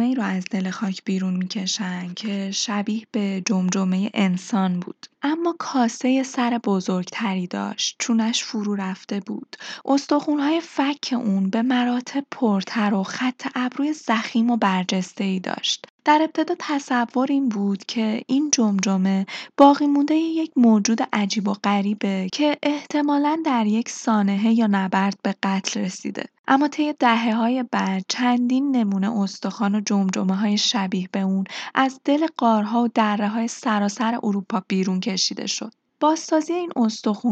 ای 0.00 0.14
را 0.14 0.24
از 0.24 0.44
دل 0.50 0.70
خاک 0.70 1.04
بیرون 1.04 1.36
می‌کشند 1.36 2.14
که 2.14 2.50
شبیه 2.50 3.06
به 3.12 3.42
جمجمه 3.46 4.10
انسان 4.14 4.80
بود. 4.80 5.06
اما 5.22 5.56
کاسه 5.58 6.22
سر 6.22 6.60
بزرگتری 6.64 7.46
داشت 7.46 7.96
چونش 7.98 8.44
فرو 8.44 8.74
رفته 8.74 9.20
بود 9.20 9.56
استخونهای 9.84 10.60
فک 10.60 11.12
اون 11.12 11.50
به 11.50 11.62
مراتب 11.62 12.24
پرتر 12.30 12.94
و 12.94 13.02
خط 13.02 13.46
ابروی 13.54 13.92
زخیم 13.92 14.50
و 14.50 14.56
برجسته 14.56 15.24
ای 15.24 15.40
داشت 15.40 15.86
در 16.04 16.20
ابتدا 16.22 16.54
تصور 16.58 17.26
این 17.30 17.48
بود 17.48 17.84
که 17.84 18.22
این 18.26 18.50
جمجمه 18.50 19.26
باقی 19.56 19.86
مونده 19.86 20.14
یک 20.14 20.52
موجود 20.56 20.98
عجیب 21.12 21.48
و 21.48 21.52
غریبه 21.52 22.28
که 22.32 22.56
احتمالا 22.62 23.42
در 23.44 23.66
یک 23.66 23.88
سانحه 23.88 24.52
یا 24.52 24.66
نبرد 24.70 25.18
به 25.22 25.34
قتل 25.42 25.80
رسیده. 25.80 26.24
اما 26.48 26.68
طی 26.68 26.94
های 27.32 27.64
بعد 27.70 28.04
چندین 28.08 28.76
نمونه 28.76 29.18
استخوان 29.20 29.74
و 29.74 30.34
های 30.34 30.58
شبیه 30.58 31.08
به 31.12 31.20
اون 31.20 31.44
از 31.74 32.00
دل 32.04 32.26
قارها 32.36 32.88
و 32.96 33.28
های 33.28 33.48
سراسر 33.48 34.18
اروپا 34.22 34.62
بیرون 34.68 35.00
کشیده 35.00 35.46
شد. 35.46 35.72
بازسازی 36.00 36.52
این 36.52 36.72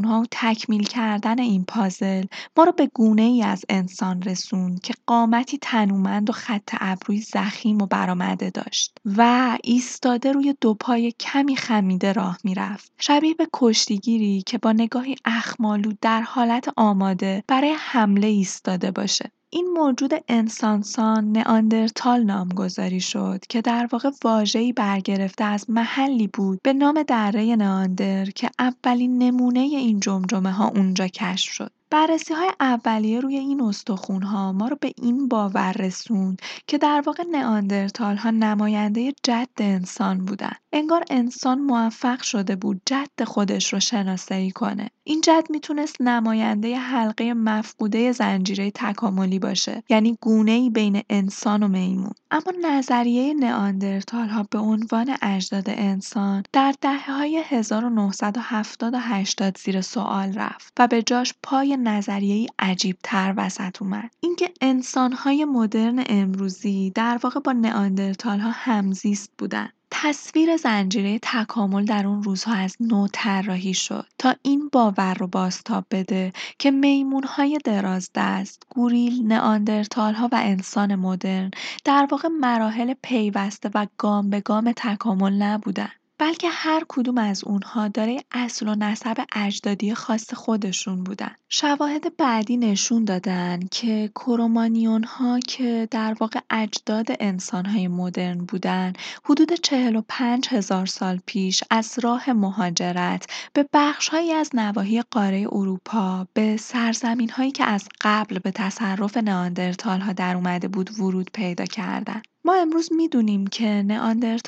ها 0.04 0.20
و 0.20 0.26
تکمیل 0.30 0.84
کردن 0.84 1.38
این 1.38 1.64
پازل 1.64 2.24
ما 2.56 2.64
رو 2.64 2.72
به 2.72 2.90
ای 3.18 3.42
از 3.42 3.64
انسان 3.68 4.22
رسوند 4.22 4.80
که 4.80 4.94
قامتی 5.06 5.58
تنومند 5.58 6.30
و 6.30 6.32
خط 6.32 6.70
ابروی 6.80 7.20
زخیم 7.20 7.82
و 7.82 7.86
برآمده 7.86 8.50
داشت 8.50 8.98
و 9.04 9.58
ایستاده 9.64 10.32
روی 10.32 10.54
دو 10.60 10.74
پای 10.74 11.12
کمی 11.20 11.56
خمیده 11.56 12.12
راه 12.12 12.38
می‌رفت. 12.44 12.92
شبیه 12.98 13.34
به 13.34 13.48
کشتیگیری 13.52 14.42
که 14.46 14.58
با 14.58 14.72
نگاهی 14.72 15.14
اخمالو 15.24 15.92
در 16.00 16.22
حالت 16.22 16.68
آماده 16.76 17.44
برای 17.48 17.74
حمله 17.78 18.26
ایستاده 18.26 18.90
باشه. 18.90 19.30
این 19.54 19.66
موجود 19.76 20.12
انسانسان 20.28 21.32
نئاندرتال 21.32 22.22
نامگذاری 22.24 23.00
شد 23.00 23.40
که 23.48 23.60
در 23.60 23.88
واقع 23.92 24.10
واژه‌ای 24.24 24.72
برگرفته 24.72 25.44
از 25.44 25.70
محلی 25.70 26.26
بود 26.26 26.60
به 26.62 26.72
نام 26.72 27.02
دره 27.02 27.56
نئاندر 27.56 28.24
که 28.24 28.50
اولین 28.58 29.18
نمونه 29.18 29.60
این 29.60 30.00
جمجمه 30.00 30.52
ها 30.52 30.68
اونجا 30.68 31.06
کشف 31.06 31.52
شد. 31.52 31.70
بررسی 31.92 32.34
های 32.34 32.50
اولیه 32.60 33.20
روی 33.20 33.36
این 33.36 33.62
استخون 33.62 34.22
ها 34.22 34.52
ما 34.52 34.68
رو 34.68 34.76
به 34.80 34.92
این 34.96 35.28
باور 35.28 35.72
رسوند 35.72 36.42
که 36.66 36.78
در 36.78 37.02
واقع 37.06 37.24
نئاندرتال 37.30 38.16
ها 38.16 38.30
نماینده 38.30 39.12
جد 39.22 39.48
انسان 39.58 40.24
بودن. 40.24 40.52
انگار 40.72 41.04
انسان 41.10 41.58
موفق 41.58 42.22
شده 42.22 42.56
بود 42.56 42.82
جد 42.86 43.24
خودش 43.24 43.72
رو 43.72 43.80
شناسایی 43.80 44.50
کنه. 44.50 44.90
این 45.04 45.20
جد 45.20 45.46
می‌تونست 45.50 46.00
نماینده 46.00 46.76
حلقه 46.76 47.34
مفقوده 47.34 48.12
زنجیره 48.12 48.70
تکاملی 48.70 49.38
باشه 49.38 49.82
یعنی 49.88 50.18
گونه 50.20 50.52
ای 50.52 50.70
بین 50.70 51.02
انسان 51.10 51.62
و 51.62 51.68
میمون 51.68 52.12
اما 52.30 52.52
نظریه 52.62 53.34
نئاندرتال 53.34 54.28
ها 54.28 54.46
به 54.50 54.58
عنوان 54.58 55.16
اجداد 55.22 55.64
انسان 55.68 56.42
در 56.52 56.74
دهه 56.80 57.10
های 57.10 57.42
1970 57.46 58.94
و 58.94 58.98
80 59.00 59.58
زیر 59.58 59.80
سوال 59.80 60.32
رفت 60.32 60.72
و 60.78 60.86
به 60.86 61.02
جاش 61.02 61.34
پای 61.42 61.76
نظریه 61.82 62.46
عجیب 62.58 62.96
تر 63.02 63.34
وسط 63.36 63.82
اومد 63.82 64.10
اینکه 64.20 64.50
انسان 64.60 65.12
های 65.12 65.44
مدرن 65.44 66.04
امروزی 66.06 66.92
در 66.94 67.20
واقع 67.22 67.40
با 67.40 67.52
نئاندرتال 67.52 68.40
ها 68.40 68.50
همزیست 68.50 69.30
بودن 69.38 69.68
تصویر 69.94 70.56
زنجیره 70.56 71.18
تکامل 71.22 71.84
در 71.84 72.06
اون 72.06 72.22
روزها 72.22 72.54
از 72.54 72.76
نو 72.80 73.08
طراحی 73.12 73.74
شد 73.74 74.06
تا 74.18 74.34
این 74.42 74.68
باور 74.72 75.14
رو 75.14 75.26
بازتاب 75.26 75.84
بده 75.90 76.32
که 76.58 76.70
میمونهای 76.70 77.58
درازدست، 77.64 78.62
گوریل، 78.68 79.26
نئاندرتال‌ها 79.26 80.28
و 80.32 80.40
انسان 80.42 80.94
مدرن 80.94 81.50
در 81.84 82.08
واقع 82.10 82.28
مراحل 82.28 82.94
پیوسته 83.02 83.70
و 83.74 83.86
گام 83.98 84.30
به 84.30 84.40
گام 84.40 84.72
تکامل 84.76 85.32
نبودن. 85.32 85.90
بلکه 86.22 86.48
هر 86.50 86.82
کدوم 86.88 87.18
از 87.18 87.44
اونها 87.44 87.88
داره 87.88 88.24
اصل 88.32 88.68
و 88.68 88.74
نسب 88.74 89.24
اجدادی 89.32 89.94
خاص 89.94 90.34
خودشون 90.34 91.04
بودن. 91.04 91.34
شواهد 91.48 92.16
بعدی 92.16 92.56
نشون 92.56 93.04
دادن 93.04 93.60
که 93.70 94.10
کرومانیون 94.14 95.04
ها 95.04 95.40
که 95.40 95.88
در 95.90 96.16
واقع 96.20 96.40
اجداد 96.50 97.06
انسان 97.20 97.66
های 97.66 97.88
مدرن 97.88 98.38
بودن 98.38 98.92
حدود 99.24 99.52
45 99.52 100.48
هزار 100.48 100.86
سال 100.86 101.20
پیش 101.26 101.64
از 101.70 101.98
راه 102.02 102.32
مهاجرت 102.32 103.26
به 103.52 103.68
بخش 103.72 104.08
هایی 104.08 104.32
از 104.32 104.50
نواحی 104.54 105.02
قاره 105.02 105.46
اروپا 105.52 106.26
به 106.34 106.56
سرزمین 106.56 107.30
هایی 107.30 107.50
که 107.50 107.64
از 107.64 107.88
قبل 108.00 108.38
به 108.38 108.50
تصرف 108.50 109.16
نئاندرتال 109.16 110.00
ها 110.00 110.12
در 110.12 110.36
اومده 110.36 110.68
بود 110.68 111.00
ورود 111.00 111.30
پیدا 111.32 111.64
کردند. 111.64 112.31
ما 112.44 112.54
امروز 112.54 112.92
می‌دونیم 112.92 113.46
که 113.46 113.84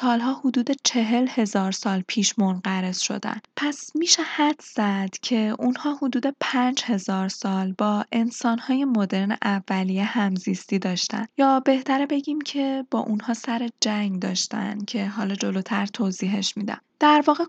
ها 0.03 0.41
حدود 0.45 0.71
چهل 0.85 1.27
هزار 1.31 1.73
سال 1.73 2.03
پیش 2.09 2.39
منقرض 2.39 2.99
شدن. 2.99 3.41
پس 3.57 3.97
میشه 3.97 4.23
حد 4.23 4.61
زد 4.75 5.11
که 5.23 5.55
اونها 5.59 5.95
حدود 5.95 6.37
پنج 6.41 6.83
هزار 6.85 7.29
سال 7.29 7.75
با 7.79 8.05
انسانهای 8.13 8.85
مدرن 8.85 9.37
اولیه 9.43 10.05
همزیستی 10.05 10.79
داشتن 10.79 11.27
یا 11.39 11.61
بهتره 11.61 12.07
بگیم 12.07 12.41
که 12.41 12.87
با 12.91 12.99
اونها 13.01 13.35
سر 13.35 13.69
جنگ 13.81 14.21
داشتن 14.23 14.79
که 14.79 15.07
حالا 15.07 15.35
جلوتر 15.35 15.87
توضیحش 15.87 16.57
میدم. 16.57 16.81
در 17.01 17.25
واقع 17.27 17.45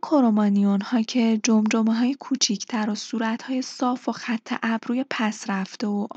ها 0.81 1.01
که 1.01 1.39
های 1.87 2.15
کوچیک‌تر 2.19 2.89
و 2.89 2.95
صورت‌های 2.95 3.61
صاف 3.61 4.09
و 4.09 4.11
خط 4.11 4.53
ابروی 4.63 5.03
رفته 5.49 5.87
و 5.87 6.07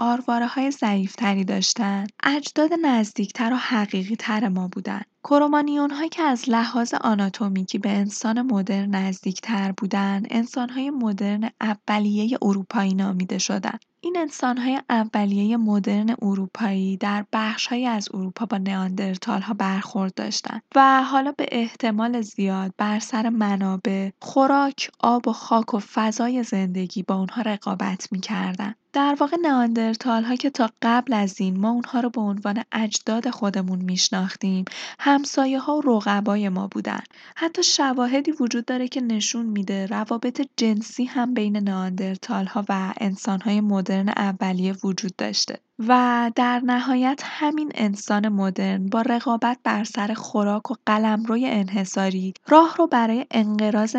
های 0.47 0.70
ضعیف‌تری 0.70 1.44
داشتند، 1.44 2.12
اجداد 2.23 2.70
نزدیکتر 2.82 3.52
و 3.52 3.56
حقیقی‌تر 3.56 4.49
ما 4.49 4.68
بودند. 4.68 5.04
هایی 5.90 6.08
که 6.08 6.23
از 6.23 6.49
لحاظ 6.49 6.94
آناتومیکی 6.94 7.78
به 7.78 7.90
انسان 7.90 8.42
مدرن 8.42 8.94
نزدیکتر 8.94 9.73
بودند، 9.76 10.26
انسان‌های 10.30 10.90
مدرن 10.90 11.50
اولیه 11.61 12.38
اروپایی 12.42 12.94
نامیده 12.94 13.38
شدند. 13.38 13.80
این 14.00 14.17
انسان‌های 14.19 14.81
اولیه 14.90 15.57
مدرن 15.57 16.17
اروپایی 16.23 16.97
در 16.97 17.25
بخش‌هایی 17.33 17.87
از 17.87 18.09
اروپا 18.14 18.47
با 18.47 18.59
ها 19.43 19.55
برخورد 19.55 20.14
داشتند 20.14 20.62
و 20.75 21.02
حالا 21.02 21.33
به 21.33 21.47
احتمال 21.52 22.21
زیاد 22.21 22.75
بر 22.78 22.99
سر 22.99 23.28
منابع، 23.28 24.11
خوراک، 24.23 24.90
آب 25.00 25.28
و 25.28 25.33
خاک 25.33 25.75
و 25.75 25.78
فضای 25.78 26.43
زندگی 26.43 27.02
با 27.02 27.14
اونها 27.14 27.43
رقابت 27.43 28.09
می‌کردند. 28.12 28.76
در 28.92 29.16
واقع 29.21 29.37
ها 30.04 30.37
که 30.37 30.50
تا 30.50 30.71
قبل 30.83 31.12
از 31.12 31.40
این 31.40 31.61
ما 31.61 31.71
اونها 31.71 32.00
رو 32.00 32.11
به 32.11 32.21
عنوان 32.21 32.62
اجداد 32.73 33.30
خودمون 33.30 33.78
میشناختیم 33.78 34.64
ها 35.59 35.76
و 35.76 35.80
رقبای 35.80 36.49
ما 36.49 36.66
بودن. 36.66 37.00
حتی 37.37 37.62
شواهدی 37.62 38.33
وجود 38.33 38.64
داره 38.64 38.88
که 38.88 39.00
نشون 39.00 39.47
میده 39.47 39.87
روابط 39.87 40.42
جنسی 40.57 41.04
هم 41.04 41.35
بین 41.35 41.68
ها 42.28 42.64
و 42.68 42.95
های 43.45 43.61
مدرن 43.61 44.09
اولیه 44.09 44.75
وجود 44.85 45.16
داشته. 45.16 45.61
و 45.78 46.30
در 46.35 46.61
نهایت 46.64 47.20
همین 47.25 47.73
انسان 47.75 48.28
مدرن 48.28 48.88
با 48.88 49.02
رقابت 49.02 49.58
بر 49.64 49.85
سر 49.85 50.14
خوراک 50.14 50.70
و 50.70 50.75
قلمروی 50.87 51.47
انحصاری 51.47 52.35
راه 52.49 52.76
رو 52.76 52.87
برای 52.87 53.26
انقراض 53.30 53.97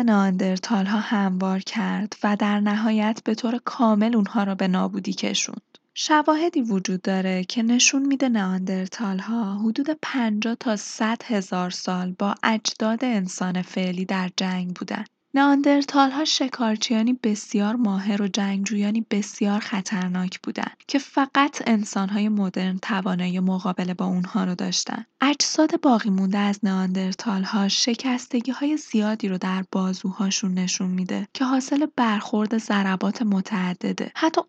ها 0.68 0.82
هموار 0.84 1.58
کرد 1.58 2.16
و 2.24 2.36
در 2.36 2.60
نهایت 2.60 3.20
به 3.24 3.34
طور 3.34 3.60
کامل 3.64 4.16
اونها 4.16 4.44
را 4.44 4.54
به 4.54 4.68
نابودی 4.68 5.12
کشوند. 5.12 5.62
شواهدی 5.94 6.62
وجود 6.62 7.02
داره 7.02 7.44
که 7.44 7.62
نشون 7.62 8.06
میده 8.06 8.28
ها 9.20 9.58
حدود 9.58 9.90
50 10.02 10.54
تا 10.54 10.76
100 10.76 11.22
هزار 11.24 11.70
سال 11.70 12.14
با 12.18 12.34
اجداد 12.42 13.04
انسان 13.04 13.62
فعلی 13.62 14.04
در 14.04 14.30
جنگ 14.36 14.74
بودن. 14.74 15.04
ها 15.36 16.24
شکارچیانی 16.24 17.12
بسیار 17.22 17.76
ماهر 17.76 18.22
و 18.22 18.28
جنگجویانی 18.28 19.06
بسیار 19.10 19.60
خطرناک 19.60 20.40
بودند 20.40 20.76
که 20.88 20.98
فقط 20.98 21.62
انسان‌های 21.66 22.28
مدرن 22.28 22.78
توانایی 22.78 23.40
مقابله 23.40 23.94
با 23.94 24.04
اونها 24.04 24.44
رو 24.44 24.54
داشتن. 24.54 25.04
اجساد 25.20 25.80
باقی 25.80 26.10
مونده 26.10 26.38
از 26.38 26.60
شکستگی 27.68 28.52
های 28.52 28.76
زیادی 28.76 29.28
رو 29.28 29.38
در 29.38 29.64
بازوهاشون 29.72 30.54
نشون 30.54 30.90
میده 30.90 31.28
که 31.34 31.44
حاصل 31.44 31.86
برخورد 31.96 32.58
ضربات 32.58 33.22
متعدده. 33.22 34.12
حتی 34.14 34.40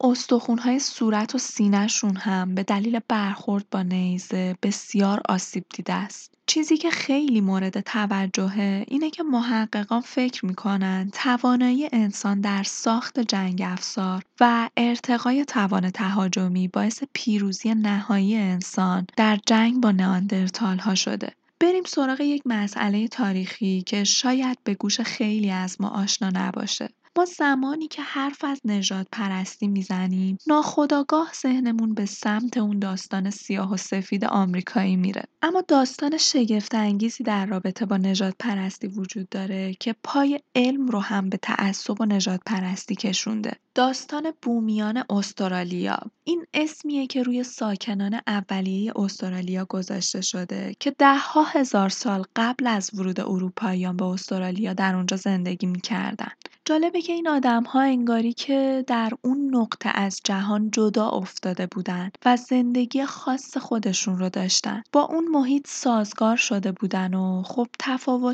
های 0.59 0.79
صورت 0.79 1.35
و 1.35 1.37
سینهشون 1.37 2.15
هم 2.15 2.55
به 2.55 2.63
دلیل 2.63 2.99
برخورد 3.07 3.65
با 3.71 3.83
نیزه 3.83 4.55
بسیار 4.63 5.21
آسیب 5.29 5.65
دیده 5.73 5.93
است. 5.93 6.30
چیزی 6.47 6.77
که 6.77 6.89
خیلی 6.89 7.41
مورد 7.41 7.79
توجهه 7.79 8.85
اینه 8.87 9.09
که 9.09 9.23
محققان 9.23 10.01
فکر 10.01 10.45
می‌کنن 10.45 11.09
توانایی 11.13 11.89
انسان 11.91 12.41
در 12.41 12.63
ساخت 12.63 13.19
جنگ 13.19 13.61
افزار 13.65 14.23
و 14.39 14.69
ارتقای 14.77 15.45
توان 15.45 15.89
تهاجمی 15.89 16.67
باعث 16.67 17.03
پیروزی 17.13 17.73
نهایی 17.75 18.35
انسان 18.35 19.07
در 19.17 19.39
جنگ 19.45 19.81
با 19.81 19.91
نئاندرتال 19.91 20.77
ها 20.77 20.95
شده. 20.95 21.33
بریم 21.59 21.83
سراغ 21.83 22.21
یک 22.21 22.41
مسئله 22.45 23.07
تاریخی 23.07 23.81
که 23.81 24.03
شاید 24.03 24.57
به 24.63 24.73
گوش 24.73 25.01
خیلی 25.01 25.51
از 25.51 25.81
ما 25.81 25.89
آشنا 25.89 26.29
نباشه. 26.33 26.89
ما 27.17 27.25
زمانی 27.25 27.87
که 27.87 28.01
حرف 28.01 28.43
از 28.43 28.61
نجات 28.65 29.07
پرستی 29.11 29.67
می‌زنیم 29.67 30.37
ناخداگاه 30.47 31.31
ذهنمون 31.41 31.93
به 31.93 32.05
سمت 32.05 32.57
اون 32.57 32.79
داستان 32.79 33.29
سیاه 33.29 33.73
و 33.73 33.77
سفید 33.77 34.25
آمریکایی 34.25 34.95
میره. 34.95 35.23
اما 35.41 35.63
داستان 35.67 36.17
شگفت 36.17 36.75
انگیزی 36.75 37.23
در 37.23 37.45
رابطه 37.45 37.85
با 37.85 37.97
نجات 37.97 38.35
پرستی 38.39 38.87
وجود 38.87 39.29
داره 39.29 39.73
که 39.73 39.95
پای 40.03 40.39
علم 40.55 40.87
رو 40.87 40.99
هم 40.99 41.29
به 41.29 41.37
تعصب 41.37 42.01
و 42.01 42.05
نجات 42.05 42.41
پرستی 42.45 42.95
کشونده. 42.95 43.51
داستان 43.75 44.31
بومیان 44.41 45.03
استرالیا. 45.09 45.99
این 46.23 46.45
اسمیه 46.53 47.07
که 47.07 47.23
روی 47.23 47.43
ساکنان 47.43 48.19
اولیه 48.27 48.93
استرالیا 48.95 49.65
گذاشته 49.65 50.21
شده 50.21 50.75
که 50.79 50.91
دهها 50.91 51.43
هزار 51.43 51.89
سال 51.89 52.23
قبل 52.35 52.67
از 52.67 52.91
ورود 52.93 53.19
اروپاییان 53.19 53.97
به 53.97 54.05
استرالیا 54.05 54.73
در 54.73 54.95
اونجا 54.95 55.17
زندگی 55.17 55.67
می‌کردن. 55.67 56.31
جالبه 56.71 57.01
که 57.01 57.13
این 57.13 57.27
ها 57.65 57.81
انگاری 57.81 58.33
که 58.33 58.83
در 58.87 59.11
اون 59.21 59.55
نقطه 59.55 59.89
از 59.93 60.21
جهان 60.23 60.71
جدا 60.71 61.09
افتاده 61.09 61.67
بودن 61.67 62.11
و 62.25 62.37
زندگی 62.37 63.05
خاص 63.05 63.57
خودشون 63.57 64.17
رو 64.17 64.29
داشتن. 64.29 64.83
با 64.91 65.01
اون 65.01 65.27
محیط 65.27 65.67
سازگار 65.67 66.35
شده 66.35 66.71
بودن 66.71 67.13
و 67.13 67.43
خب 67.43 67.67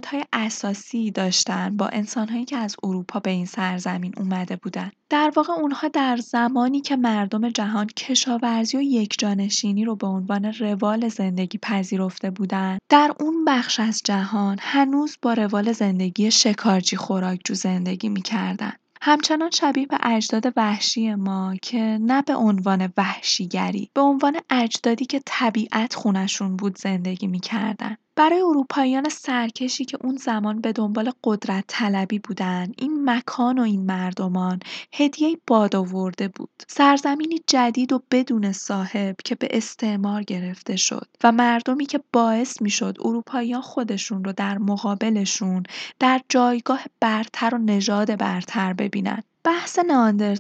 های 0.08 0.24
اساسی 0.34 1.12
داشتن 1.12 1.78
با 1.78 1.88
انسانهایی 1.88 2.46
که 2.46 2.58
از 2.58 2.76
اروپا 2.84 3.20
به 3.20 3.30
این 3.30 3.46
سرزمین 3.46 4.14
اومده 4.18 4.56
بودن. 4.56 4.92
در 5.10 5.32
واقع 5.36 5.54
اونها 5.54 5.88
در 5.88 6.18
زمانی 6.18 6.82
که 6.82 6.96
مردم 6.96 7.50
جهان 7.50 7.88
کشاورزی 7.88 8.78
و 8.78 8.82
یکجانشینی 8.82 9.86
رو 9.86 9.96
به 9.96 10.08
عنوان 10.08 10.46
روال 10.46 11.10
زندگی 11.10 11.58
پذیرفته 11.58 12.30
بودند، 12.32 12.80
در 12.90 13.12
اون 13.20 13.46
بخش 13.46 13.80
از 13.80 14.02
جهان 14.04 14.58
هنوز 14.62 15.18
با 15.22 15.34
روال 15.34 15.72
زندگی 15.72 16.32
شکارچی 16.32 16.96
خوراکجو 16.96 17.54
زندگی 17.54 18.10
می‌کردن. 18.10 18.74
همچنان 19.02 19.50
شبیه 19.52 19.86
به 19.86 19.98
اجداد 20.02 20.54
وحشی 20.56 21.16
ما 21.16 21.56
که 21.62 21.98
نه 22.02 22.22
به 22.22 22.36
عنوان 22.36 22.94
وحشیگری 22.98 23.90
به 23.94 24.02
عنوان 24.02 24.38
اجدادی 24.50 25.06
که 25.06 25.22
طبیعت 25.26 25.94
خونشون 25.96 26.58
بود 26.58 26.78
زندگی 26.78 27.28
می‌کردن. 27.28 27.98
برای 28.18 28.42
اروپاییان 28.42 29.10
سرکشی 29.10 29.86
که 29.86 29.98
اون 30.02 30.16
زمان 30.16 30.62
به 30.62 30.74
دنبال 30.74 31.12
قدرت 31.24 31.64
طلبی 31.68 32.20
بودن 32.20 32.72
این 32.78 33.10
مکان 33.10 33.60
و 33.60 33.62
این 33.62 33.86
مردمان 33.86 34.60
هدیه 34.94 35.38
باد 35.48 35.76
آورده 35.76 36.28
بود 36.28 36.50
سرزمینی 36.68 37.40
جدید 37.48 37.94
و 37.94 38.02
بدون 38.12 38.52
صاحب 38.52 39.16
که 39.26 39.36
به 39.36 39.48
استعمار 39.52 40.24
گرفته 40.24 40.76
شد 40.76 41.08
و 41.24 41.32
مردمی 41.32 41.86
که 41.86 42.00
باعث 42.14 42.62
می‌شد 42.62 42.98
اروپاییان 43.06 43.62
خودشون 43.62 44.24
رو 44.24 44.34
در 44.34 44.58
مقابلشون 44.58 45.64
در 46.00 46.22
جایگاه 46.30 46.84
برتر 47.00 47.56
و 47.56 47.58
نژاد 47.58 48.16
برتر 48.16 48.74
ببینن 48.74 49.24
بحث 49.44 49.80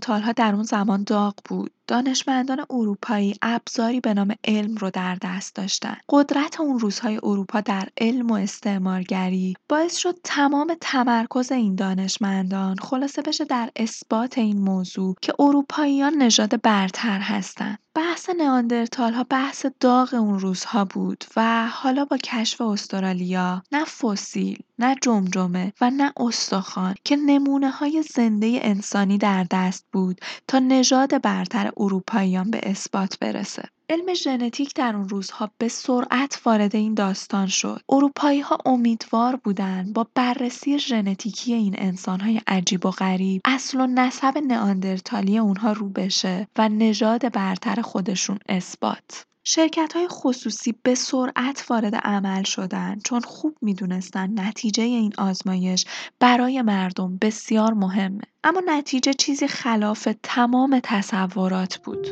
ها 0.07 0.31
در 0.31 0.53
اون 0.53 0.63
زمان 0.63 1.03
داغ 1.03 1.35
بود. 1.45 1.71
دانشمندان 1.87 2.65
اروپایی 2.69 3.35
ابزاری 3.41 3.99
به 3.99 4.13
نام 4.13 4.35
علم 4.43 4.75
رو 4.75 4.89
در 4.89 5.17
دست 5.21 5.55
داشتند. 5.55 6.01
قدرت 6.09 6.59
اون 6.59 6.79
روزهای 6.79 7.19
اروپا 7.23 7.61
در 7.61 7.87
علم 7.97 8.31
و 8.31 8.33
استعمارگری 8.33 9.55
باعث 9.69 9.95
شد 9.95 10.15
تمام 10.23 10.75
تمرکز 10.81 11.51
این 11.51 11.75
دانشمندان 11.75 12.75
خلاصه 12.77 13.21
بشه 13.21 13.45
در 13.45 13.69
اثبات 13.75 14.37
این 14.37 14.57
موضوع 14.57 15.15
که 15.21 15.33
اروپاییان 15.39 16.13
نژاد 16.13 16.61
برتر 16.61 17.19
هستند. 17.19 17.79
بحث 17.97 18.29
ها 18.97 19.23
بحث 19.29 19.65
داغ 19.79 20.13
اون 20.13 20.39
روزها 20.39 20.85
بود 20.85 21.23
و 21.35 21.67
حالا 21.67 22.05
با 22.05 22.17
کشف 22.17 22.61
استرالیا 22.61 23.63
نه 23.71 23.85
فسیل 23.85 24.59
نه 24.79 24.95
جمجمه 25.01 25.73
و 25.81 25.89
نه 25.89 26.13
استخوان 26.17 26.95
که 27.03 27.15
نمونه 27.15 27.69
های 27.69 28.03
زنده 28.03 28.59
انسانی 28.61 29.17
در 29.17 29.45
دست 29.51 29.85
بود 29.91 30.21
تا 30.47 30.59
نژاد 30.59 31.21
برتر 31.21 31.71
اروپاییان 31.79 32.51
به 32.51 32.59
اثبات 32.63 33.19
برسه. 33.19 33.69
علم 33.89 34.13
ژنتیک 34.13 34.73
در 34.75 34.95
اون 34.95 35.09
روزها 35.09 35.51
به 35.57 35.67
سرعت 35.67 36.41
وارد 36.45 36.75
این 36.75 36.93
داستان 36.93 37.47
شد. 37.47 37.81
اروپایی 37.89 38.39
ها 38.39 38.57
امیدوار 38.65 39.35
بودند 39.35 39.93
با 39.93 40.07
بررسی 40.15 40.79
ژنتیکی 40.79 41.53
این 41.53 41.75
انسان 41.77 42.19
های 42.19 42.41
عجیب 42.47 42.85
و 42.85 42.91
غریب 42.91 43.41
اصل 43.45 43.81
و 43.81 43.87
نسب 43.87 44.37
نئاندرتالی 44.37 45.37
اونها 45.37 45.71
رو 45.71 45.89
بشه 45.89 46.47
و 46.57 46.69
نژاد 46.69 47.33
برتر 47.33 47.81
خودشون 47.81 48.39
اثبات. 48.49 49.25
شرکت 49.49 49.93
های 49.95 50.07
خصوصی 50.07 50.75
به 50.83 50.95
سرعت 50.95 51.65
وارد 51.69 51.95
عمل 51.95 52.43
شدند 52.43 53.01
چون 53.03 53.19
خوب 53.19 53.57
می‌دونستند 53.61 54.39
نتیجه 54.39 54.83
این 54.83 55.13
آزمایش 55.17 55.85
برای 56.19 56.61
مردم 56.61 57.17
بسیار 57.21 57.73
مهمه 57.73 58.21
اما 58.43 58.61
نتیجه 58.65 59.13
چیزی 59.13 59.47
خلاف 59.47 60.07
تمام 60.23 60.79
تصورات 60.83 61.77
بود. 61.77 62.07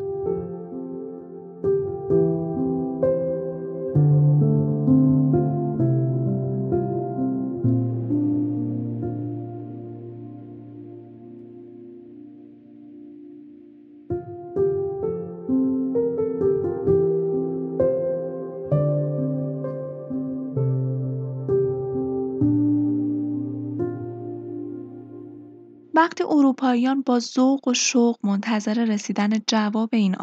وقتی 26.15 26.23
اروپاییان 26.29 27.01
با 27.01 27.19
ذوق 27.19 27.67
و 27.67 27.73
شوق 27.73 28.15
منتظر 28.23 28.85
رسیدن 28.85 29.29
جواب 29.47 29.89
این 29.93 30.15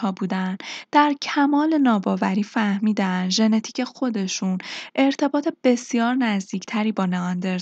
ها 0.00 0.12
بودند، 0.12 0.62
در 0.92 1.14
کمال 1.22 1.78
ناباوری 1.78 2.42
فهمیدن 2.42 3.28
ژنتیک 3.28 3.84
خودشون 3.84 4.58
ارتباط 4.94 5.48
بسیار 5.64 6.14
نزدیکتری 6.14 6.92
با 6.92 7.08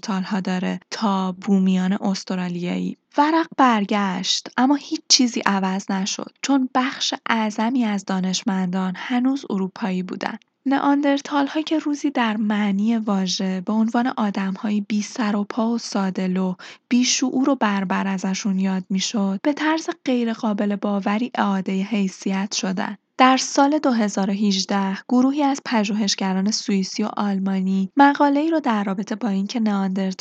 ها 0.08 0.40
داره 0.40 0.80
تا 0.90 1.32
بومیان 1.32 1.92
استرالیایی. 1.92 2.96
ورق 3.18 3.46
برگشت 3.56 4.48
اما 4.56 4.74
هیچ 4.74 5.00
چیزی 5.08 5.42
عوض 5.46 5.90
نشد 5.90 6.32
چون 6.42 6.68
بخش 6.74 7.14
اعظمی 7.26 7.84
از 7.84 8.04
دانشمندان 8.04 8.92
هنوز 8.96 9.44
اروپایی 9.50 10.02
بودند. 10.02 10.38
نئاندرتال‌ها 10.68 11.62
که 11.62 11.78
روزی 11.78 12.10
در 12.10 12.36
معنی 12.36 12.96
واژه 12.96 13.60
به 13.60 13.72
عنوان 13.72 14.06
آدم‌هایی 14.06 14.80
بی 14.80 15.02
سر 15.02 15.36
و 15.36 15.44
پا 15.44 15.70
و 15.70 15.78
ساده‌لوح، 15.78 16.56
بیشعور 16.88 17.50
و 17.50 17.54
بربر 17.54 18.06
ازشون 18.06 18.58
یاد 18.58 18.84
می‌شد، 18.90 19.40
به 19.42 19.52
طرز 19.52 19.88
غیرقابل 20.04 20.76
باوری 20.76 21.30
اعاده 21.34 21.82
حیثیت 21.82 22.54
شدند. 22.54 22.98
در 23.18 23.36
سال 23.36 23.78
2018 23.78 24.98
گروهی 25.08 25.42
از 25.42 25.60
پژوهشگران 25.64 26.50
سوئیسی 26.50 27.02
و 27.02 27.08
آلمانی 27.16 27.90
ای 28.36 28.50
را 28.50 28.58
در 28.58 28.84
رابطه 28.84 29.14
با 29.14 29.28
اینکه 29.28 29.60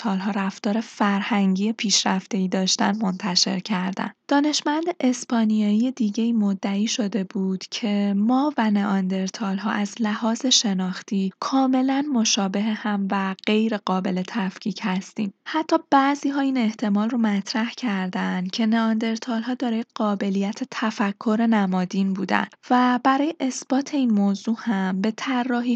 ها 0.03 0.31
رفتار 0.31 0.81
فرهنگی 0.81 1.73
ای 2.31 2.47
داشتند 2.47 3.03
منتشر 3.03 3.59
کردند. 3.59 4.15
دانشمند 4.27 4.83
اسپانیایی 4.99 5.91
دیگه 5.91 6.33
مدعی 6.33 6.87
شده 6.87 7.23
بود 7.23 7.63
که 7.71 8.13
ما 8.17 8.53
و 8.57 8.71
ها 9.57 9.71
از 9.71 9.95
لحاظ 9.99 10.45
شناختی 10.45 11.31
کاملا 11.39 12.05
مشابه 12.13 12.61
هم 12.61 13.07
و 13.11 13.35
غیر 13.45 13.77
قابل 13.77 14.23
تفکیک 14.27 14.79
هستیم. 14.83 15.33
حتی 15.45 15.75
بعضی 15.91 16.29
ها 16.29 16.39
این 16.39 16.57
احتمال 16.57 17.09
رو 17.09 17.17
مطرح 17.17 17.71
کردند 17.71 18.51
که 18.51 18.65
ها 19.27 19.53
داره 19.59 19.85
قابلیت 19.95 20.63
تفکر 20.71 21.47
نمادین 21.49 22.13
بودن 22.13 22.45
و 22.69 22.84
برای 23.03 23.35
اثبات 23.39 23.93
این 23.93 24.13
موضوع 24.13 24.55
هم 24.59 25.01
به 25.01 25.13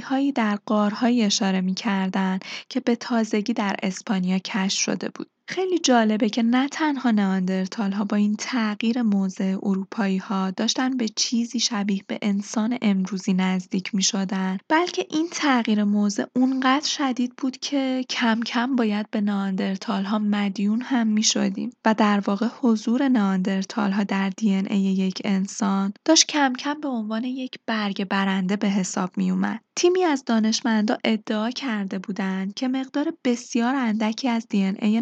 هایی 0.09 0.31
در 0.31 0.59
غارهایی 0.65 1.23
اشاره 1.23 1.61
می‌کردند 1.61 2.45
که 2.69 2.79
به 2.79 2.95
تازگی 2.95 3.53
در 3.53 3.75
اسپانیا 3.83 4.39
کشف 4.39 4.79
شده 4.79 5.09
بود. 5.09 5.27
خیلی 5.49 5.79
جالبه 5.79 6.29
که 6.29 6.43
نه 6.43 6.67
تنها 6.67 7.11
ها 7.91 8.03
با 8.03 8.17
این 8.17 8.35
تغییر 8.35 9.01
موضع 9.01 9.57
ها 10.21 10.51
داشتن 10.51 10.97
به 10.97 11.07
چیزی 11.07 11.59
شبیه 11.59 12.03
به 12.07 12.19
انسان 12.21 12.77
امروزی 12.81 13.33
نزدیک 13.33 14.01
شدن 14.01 14.57
بلکه 14.67 15.05
این 15.09 15.27
تغییر 15.31 15.83
موضع 15.83 16.25
اونقدر 16.35 16.87
شدید 16.87 17.35
بود 17.35 17.57
که 17.57 18.05
کم 18.09 18.41
کم 18.41 18.75
باید 18.75 19.09
به 19.11 19.21
ها 20.05 20.19
مدیون 20.19 20.81
هم 20.81 21.21
شدیم 21.21 21.71
و 21.85 21.93
در 21.93 22.19
واقع 22.25 22.47
حضور 22.61 23.07
ها 23.75 24.03
در 24.03 24.29
دی 24.29 24.53
ای 24.55 24.79
یک 24.79 25.21
انسان 25.25 25.93
داشت 26.05 26.27
کم 26.27 26.53
کم 26.53 26.81
به 26.81 26.87
عنوان 26.87 27.23
یک 27.23 27.59
برگ 27.65 28.07
برنده 28.07 28.55
به 28.55 28.67
حساب 28.69 29.17
می 29.17 29.31
اومد. 29.31 29.59
تیمی 29.79 30.03
از 30.03 30.23
دانشمندا 30.25 30.97
ادعا 31.03 31.49
کرده 31.49 31.99
بودند 31.99 32.53
که 32.53 32.67
مقدار 32.67 33.13
بسیار 33.23 33.75
اندکی 33.75 34.29
از 34.29 34.47
دی 34.47 34.63
ای 34.63 34.97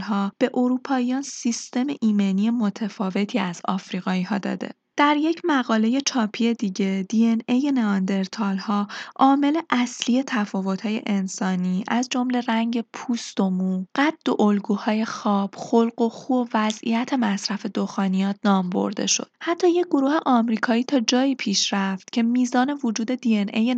ها 0.00 0.32
به 0.38 0.50
اروپاییان 0.54 1.22
سیستم 1.22 1.86
ایمنی 2.00 2.50
متفاوتی 2.50 3.38
از 3.38 3.62
ها 4.28 4.38
داده. 4.38 4.70
در 4.96 5.16
یک 5.16 5.42
مقاله 5.44 6.00
چاپی 6.00 6.54
دیگه 6.54 7.06
ای 7.48 7.72
ها 8.58 8.88
عامل 9.16 9.60
اصلی 9.70 10.24
های 10.82 11.02
انسانی 11.06 11.84
از 11.88 12.08
جمله 12.08 12.40
رنگ 12.48 12.84
پوست 12.92 13.40
و 13.40 13.50
مو، 13.50 13.84
قد 13.94 14.28
و 14.28 14.42
الگوهای 14.42 15.04
خواب، 15.04 15.54
خلق 15.56 16.00
و 16.00 16.08
خو 16.08 16.34
و 16.34 16.46
وضعیت 16.54 17.12
مصرف 17.12 17.66
دخانیات 17.66 18.36
نام 18.44 18.70
برده 18.70 19.06
شد. 19.06 19.30
حتی 19.40 19.70
یک 19.70 19.86
گروه 19.86 20.18
آمریکایی 20.26 20.84
تا 20.84 21.00
جایی 21.00 21.34
پیش 21.34 21.72
رفت 21.72 22.12
که 22.12 22.22
میزان 22.22 22.78
وجود 22.84 23.18
ای 23.26 23.74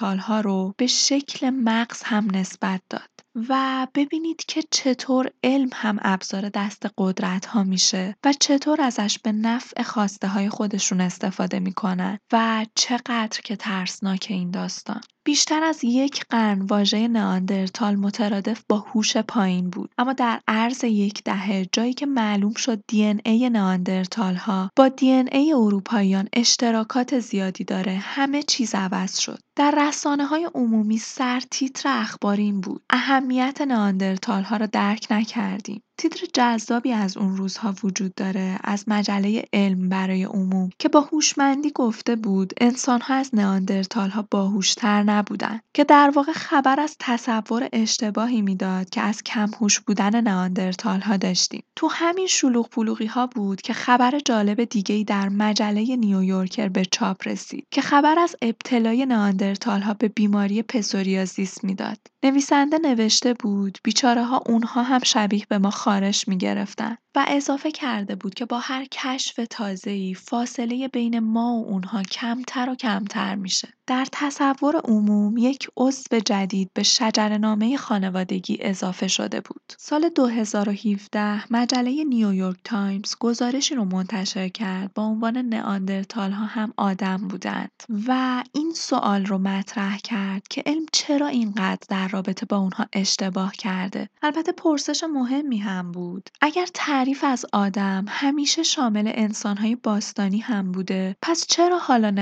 ها 0.00 0.40
رو 0.40 0.74
به 0.76 0.86
شکل 0.86 1.50
مغز 1.50 2.02
هم 2.02 2.30
نسبت 2.30 2.80
داد. 2.90 3.13
و 3.48 3.86
ببینید 3.94 4.44
که 4.44 4.62
چطور 4.70 5.30
علم 5.44 5.70
هم 5.74 5.98
ابزار 6.02 6.48
دست 6.48 6.86
قدرت 6.98 7.46
ها 7.46 7.64
میشه 7.64 8.16
و 8.24 8.32
چطور 8.32 8.80
ازش 8.80 9.18
به 9.18 9.32
نفع 9.32 9.82
خواسته 9.82 10.28
های 10.28 10.48
خودشون 10.48 11.00
استفاده 11.00 11.60
می‌کنن 11.60 12.18
و 12.32 12.66
چقدر 12.74 13.40
که 13.44 13.56
ترسناک 13.56 14.26
این 14.30 14.50
داستان. 14.50 15.00
بیشتر 15.24 15.62
از 15.62 15.84
یک 15.84 16.24
قرن 16.30 16.62
واژه 16.62 17.08
نئاندرتال 17.08 17.96
مترادف 17.96 18.62
با 18.68 18.78
هوش 18.78 19.16
پایین 19.16 19.70
بود. 19.70 19.90
اما 19.98 20.12
در 20.12 20.40
عرض 20.48 20.84
یک 20.84 21.24
دهه 21.24 21.66
جایی 21.72 21.94
که 21.94 22.06
معلوم 22.06 22.54
شد 22.54 22.82
دی 22.88 23.20
ای 23.24 23.50
نئاندرتال 23.50 24.34
ها 24.34 24.70
با 24.76 24.88
دی 24.88 25.10
ای 25.10 25.52
اروپاییان 25.52 26.28
اشتراکات 26.32 27.18
زیادی 27.18 27.64
داره 27.64 27.92
همه 27.92 28.42
چیز 28.42 28.74
عوض 28.74 29.18
شد. 29.18 29.38
در 29.56 29.74
رسانه 29.88 30.26
های 30.26 30.48
عمومی 30.54 30.98
سرتیتر 30.98 31.88
اخبار 31.88 32.36
این 32.36 32.60
بود. 32.60 32.82
اهمیت 32.90 33.60
نئاندرتال 33.60 34.42
ها 34.42 34.56
را 34.56 34.66
درک 34.66 35.06
نکردیم. 35.10 35.82
تیتر 35.98 36.26
جذابی 36.34 36.92
از 36.92 37.16
اون 37.16 37.36
روزها 37.36 37.74
وجود 37.84 38.14
داره 38.14 38.58
از 38.64 38.84
مجله 38.86 39.44
علم 39.52 39.88
برای 39.88 40.24
عموم 40.24 40.70
که 40.78 40.88
با 40.88 41.00
هوشمندی 41.00 41.70
گفته 41.70 42.16
بود 42.16 42.52
انسانها 42.60 43.14
از 43.14 43.30
نئاندرتال‌ها 43.32 44.28
باهوشتر 44.30 45.02
نبودن 45.02 45.60
که 45.74 45.84
در 45.84 46.12
واقع 46.14 46.32
خبر 46.32 46.80
از 46.80 46.96
تصور 47.00 47.68
اشتباهی 47.72 48.42
می‌داد 48.42 48.90
که 48.90 49.00
از 49.00 49.22
کمهوش 49.22 49.80
بودن 49.80 50.20
نئاندرتال‌ها 50.20 51.16
داشتیم. 51.16 51.62
تو 51.76 51.88
همین 51.90 52.26
شلوغ 52.26 52.68
پلوغی 52.68 53.06
ها 53.06 53.26
بود 53.26 53.62
که 53.62 53.72
خبر 53.72 54.18
جالب 54.24 54.64
دیگه‌ای 54.64 55.04
در 55.04 55.28
مجله 55.28 55.96
نیویورکر 55.96 56.68
به 56.68 56.84
چاپ 56.84 57.28
رسید 57.28 57.66
که 57.70 57.80
خبر 57.80 58.18
از 58.18 58.36
ابتلای 58.42 59.06
نئاندرتال‌ها 59.06 59.94
به 59.94 60.08
بیماری 60.08 60.62
پسوریازیس 60.62 61.64
می‌داد. 61.64 61.98
نویسنده 62.24 62.78
نوشته 62.78 63.34
بود 63.34 63.78
بیچاره 63.84 64.24
ها 64.24 64.42
اونها 64.46 64.82
هم 64.82 65.00
شبیه 65.04 65.46
به 65.48 65.58
ما 65.58 65.70
خارش 65.70 66.24
گرفتن 66.24 66.96
و 67.16 67.24
اضافه 67.28 67.70
کرده 67.70 68.14
بود 68.14 68.34
که 68.34 68.44
با 68.44 68.58
هر 68.58 68.84
کشف 68.84 69.40
تازه‌ای 69.50 70.14
فاصله 70.14 70.88
بین 70.88 71.18
ما 71.18 71.54
و 71.54 71.66
اونها 71.66 72.02
کمتر 72.02 72.70
و 72.70 72.74
کمتر 72.74 73.34
میشه. 73.34 73.68
در 73.86 74.06
تصور 74.12 74.76
عموم 74.76 75.36
یک 75.36 75.68
عضو 75.76 76.20
جدید 76.24 76.70
به 76.74 76.82
شجرنامه 76.82 77.76
خانوادگی 77.76 78.58
اضافه 78.60 79.08
شده 79.08 79.40
بود. 79.40 79.72
سال 79.78 80.08
2017 80.08 81.52
مجله 81.52 82.04
نیویورک 82.04 82.56
تایمز 82.64 83.14
گزارشی 83.20 83.74
رو 83.74 83.84
منتشر 83.84 84.48
کرد 84.48 84.94
با 84.94 85.02
عنوان 85.02 85.36
نئاندرتال 85.36 86.30
ها 86.30 86.44
هم 86.44 86.72
آدم 86.76 87.16
بودند 87.16 87.70
و 88.08 88.42
این 88.52 88.72
سوال 88.74 89.26
رو 89.26 89.38
مطرح 89.38 89.98
کرد 89.98 90.48
که 90.48 90.62
علم 90.66 90.86
چرا 90.92 91.26
اینقدر 91.26 91.86
در 91.88 92.08
رابطه 92.08 92.46
با 92.46 92.56
اونها 92.56 92.86
اشتباه 92.92 93.52
کرده. 93.52 94.08
البته 94.22 94.52
پرسش 94.52 95.04
مهمی 95.04 95.58
هم 95.58 95.92
بود. 95.92 96.30
اگر 96.40 96.66
تعریف 96.74 97.24
از 97.24 97.46
آدم 97.52 98.04
همیشه 98.08 98.62
شامل 98.62 99.12
انسانهای 99.14 99.76
باستانی 99.76 100.38
هم 100.38 100.72
بوده 100.72 101.16
پس 101.22 101.46
چرا 101.46 101.78
حالا 101.78 102.14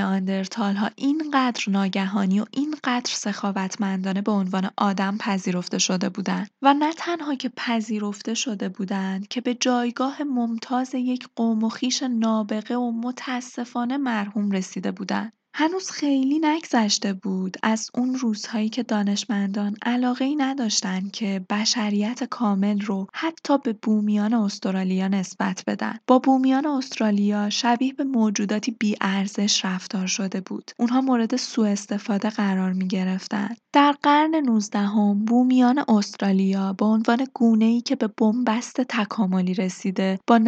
ها 0.57 0.91
اینقدر 0.97 1.52
ناگهانی 1.69 2.41
و 2.41 2.45
اینقدر 2.51 3.11
سخاوتمندانه 3.15 4.23
به 4.23 4.33
عنوان 4.33 4.71
آدم 4.77 5.19
پذیرفته 5.19 5.79
شده 5.79 6.09
بودند 6.09 6.51
و 6.63 6.75
نه 6.75 6.93
تنها 6.93 7.35
که 7.35 7.49
پذیرفته 7.57 8.35
شده 8.35 8.69
بودند 8.69 9.29
که 9.29 9.41
به 9.41 9.55
جایگاه 9.55 10.23
ممتاز 10.23 10.95
یک 10.95 11.29
قوم 11.37 11.65
و 11.65 11.69
خیش 11.69 12.03
نابغه 12.03 12.77
و 12.77 12.93
متاسفانه 12.93 13.97
مرحوم 13.97 14.51
رسیده 14.51 14.93
بودند 14.93 15.33
هنوز 15.55 15.91
خیلی 15.91 16.39
نگذشته 16.39 17.13
بود 17.13 17.57
از 17.63 17.91
اون 17.95 18.15
روزهایی 18.15 18.69
که 18.69 18.83
دانشمندان 18.83 19.77
ای 20.21 20.37
نداشتن 20.37 21.09
که 21.09 21.45
بشریت 21.51 22.25
کامل 22.25 22.81
رو 22.81 23.07
حتی 23.13 23.59
به 23.59 23.73
بومیان 23.73 24.35
استرالیا 24.35 25.09
نسبت 25.09 25.65
بدن. 25.67 25.99
با 26.07 26.19
بومیان 26.19 26.67
استرالیا 26.67 27.51
شبیه 27.51 27.93
به 27.93 28.05
موجوداتی 28.05 28.77
ارزش 29.01 29.65
رفتار 29.65 30.07
شده 30.07 30.41
بود. 30.41 30.71
اونها 30.79 31.01
مورد 31.01 31.37
سوء 31.37 31.69
استفاده 31.69 32.31
قرار 32.31 32.73
می 32.73 32.89
گرفتن. 32.89 33.49
در 33.73 33.95
قرن 34.03 34.35
نوزدهم 34.35 35.25
بومیان 35.25 35.85
استرالیا 35.89 36.73
به 36.73 36.85
عنوان 36.85 37.27
ای 37.61 37.81
که 37.81 37.97
به 37.97 38.09
بنبست 38.09 38.81
تکاملی 38.81 39.55
رسیده 39.55 40.19
با 40.27 40.41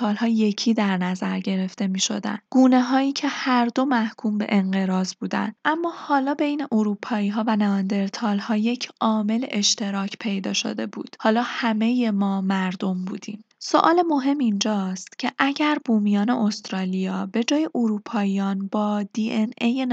ها 0.00 0.26
یکی 0.26 0.74
در 0.74 0.96
نظر 0.96 1.40
گرفته 1.40 1.86
می 1.86 2.00
شدن. 2.00 2.38
گونه 2.50 2.82
هایی 2.82 3.12
که 3.12 3.28
هر 3.28 3.66
دو 3.66 3.84
محکوم 3.84 4.35
به 4.38 4.46
انقراض 4.48 5.14
بودن. 5.20 5.52
اما 5.64 5.90
حالا 5.96 6.34
بین 6.34 6.66
اروپایی 6.72 7.28
ها 7.28 7.44
و 7.46 7.56
ناندرتال 7.56 8.38
ها 8.38 8.56
یک 8.56 8.88
عامل 9.00 9.46
اشتراک 9.50 10.16
پیدا 10.20 10.52
شده 10.52 10.86
بود. 10.86 11.16
حالا 11.20 11.42
همه 11.44 12.10
ما 12.10 12.40
مردم 12.40 13.04
بودیم. 13.04 13.44
سوال 13.68 14.02
مهم 14.02 14.38
اینجاست 14.38 15.18
که 15.18 15.32
اگر 15.38 15.78
بومیان 15.84 16.30
استرالیا 16.30 17.26
به 17.32 17.44
جای 17.44 17.68
اروپاییان 17.74 18.68
با 18.68 19.02
دی 19.02 19.32
ان 19.32 19.50
ای 19.60 19.86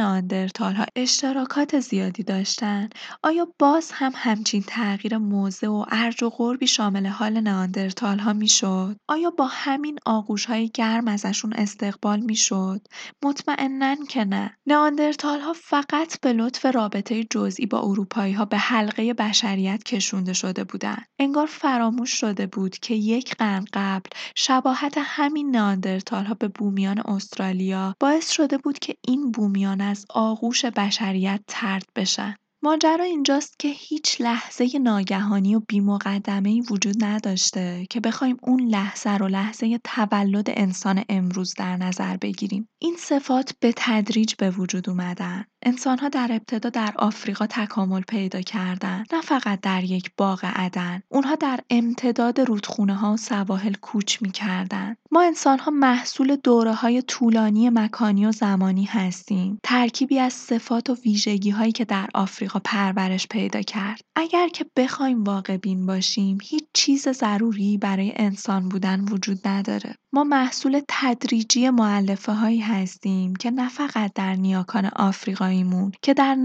ها 0.59 0.85
اشتراکات 0.95 1.79
زیادی 1.79 2.23
داشتن 2.23 2.89
آیا 3.23 3.47
باز 3.59 3.91
هم 3.93 4.11
همچین 4.15 4.63
تغییر 4.67 5.17
موضع 5.17 5.67
و 5.67 5.85
ارج 5.91 6.23
و 6.23 6.29
قربی 6.29 6.67
شامل 6.67 7.07
حال 7.07 7.39
ناندرتال 7.39 8.19
ها 8.19 8.33
می‌شد؟ 8.33 8.95
آیا 9.07 9.29
با 9.29 9.47
همین 9.51 9.99
آغوش 10.05 10.45
های 10.45 10.69
گرم 10.73 11.07
ازشون 11.07 11.53
استقبال 11.53 12.19
می‌شد؟ 12.19 12.81
مطمئنا 13.23 13.95
که 14.09 14.25
نه. 14.25 14.57
ناندرتال 14.67 15.39
ها 15.39 15.53
فقط 15.53 16.19
به 16.21 16.33
لطف 16.33 16.65
رابطه 16.65 17.23
جزئی 17.23 17.65
با 17.65 17.79
اروپایی 17.79 18.33
ها 18.33 18.45
به 18.45 18.57
حلقه 18.57 19.13
بشریت 19.13 19.83
کشونده 19.83 20.33
شده 20.33 20.63
بودند. 20.63 21.05
انگار 21.19 21.45
فراموش 21.45 22.11
شده 22.11 22.47
بود 22.47 22.77
که 22.77 22.95
یک 22.95 23.35
قرن 23.35 23.62
قبل 23.73 24.09
شباهت 24.35 24.93
همین 24.97 25.55
ها 26.11 26.33
به 26.39 26.47
بومیان 26.47 26.99
استرالیا 26.99 27.95
باعث 27.99 28.31
شده 28.31 28.57
بود 28.57 28.79
که 28.79 28.95
این 29.07 29.31
بومیان 29.31 29.81
از 29.81 30.05
آغوش 30.09 30.65
بشریت 30.65 31.41
ترد 31.47 31.85
بشن. 31.95 32.35
ماجرا 32.65 33.03
اینجاست 33.03 33.59
که 33.59 33.67
هیچ 33.67 34.21
لحظه 34.21 34.79
ناگهانی 34.79 35.55
و 35.55 35.61
ای 36.45 36.61
وجود 36.71 37.03
نداشته 37.03 37.87
که 37.89 37.99
بخوایم 37.99 38.37
اون 38.41 38.61
لحظه 38.61 39.09
رو 39.09 39.27
لحظه 39.27 39.79
تولد 39.83 40.47
انسان 40.49 41.03
امروز 41.09 41.53
در 41.53 41.77
نظر 41.77 42.17
بگیریم. 42.17 42.69
این 42.79 42.95
صفات 42.99 43.53
به 43.59 43.73
تدریج 43.75 44.33
به 44.35 44.51
وجود 44.51 44.89
اومدن. 44.89 45.45
انسانها 45.65 46.09
در 46.09 46.29
ابتدا 46.31 46.69
در 46.69 46.93
آفریقا 46.95 47.47
تکامل 47.47 48.01
پیدا 48.01 48.41
کردند، 48.41 49.07
نه 49.13 49.21
فقط 49.21 49.61
در 49.61 49.83
یک 49.83 50.11
باغ 50.17 50.45
عدن. 50.55 51.01
اونها 51.09 51.35
در 51.35 51.59
امتداد 51.69 52.39
رودخونه 52.39 52.95
ها 52.95 53.13
و 53.13 53.17
سواحل 53.17 53.73
کوچ 53.73 54.21
می‌کردند. 54.21 54.97
ما 55.11 55.21
انسانها 55.21 55.71
محصول 55.71 56.35
دوره 56.35 56.73
های 56.73 57.01
طولانی 57.01 57.69
مکانی 57.69 58.25
و 58.25 58.31
زمانی 58.31 58.85
هستیم. 58.85 59.59
ترکیبی 59.63 60.19
از 60.19 60.33
صفات 60.33 60.89
و 60.89 60.95
ویژگی 61.05 61.49
هایی 61.49 61.71
که 61.71 61.85
در 61.85 62.09
آفریقا 62.13 62.52
پرورش 62.59 63.27
پیدا 63.27 63.61
کرد. 63.61 64.01
اگر 64.15 64.47
که 64.47 64.65
بخوایم 64.75 65.23
واقع 65.23 65.57
بین 65.57 65.85
باشیم، 65.85 66.37
هیچ 66.43 66.63
چیز 66.73 67.09
ضروری 67.09 67.77
برای 67.77 68.13
انسان 68.15 68.69
بودن 68.69 69.01
وجود 69.01 69.47
نداره. 69.47 69.95
ما 70.13 70.23
محصول 70.23 70.81
تدریجی 70.87 71.69
معلفه 71.69 72.31
هایی 72.31 72.59
هستیم 72.59 73.35
که 73.35 73.51
نه 73.51 73.69
فقط 73.69 74.13
در 74.15 74.35
نیاکان 74.35 74.85
آفریقاییمون 74.85 75.91
که 76.01 76.13
در 76.13 76.37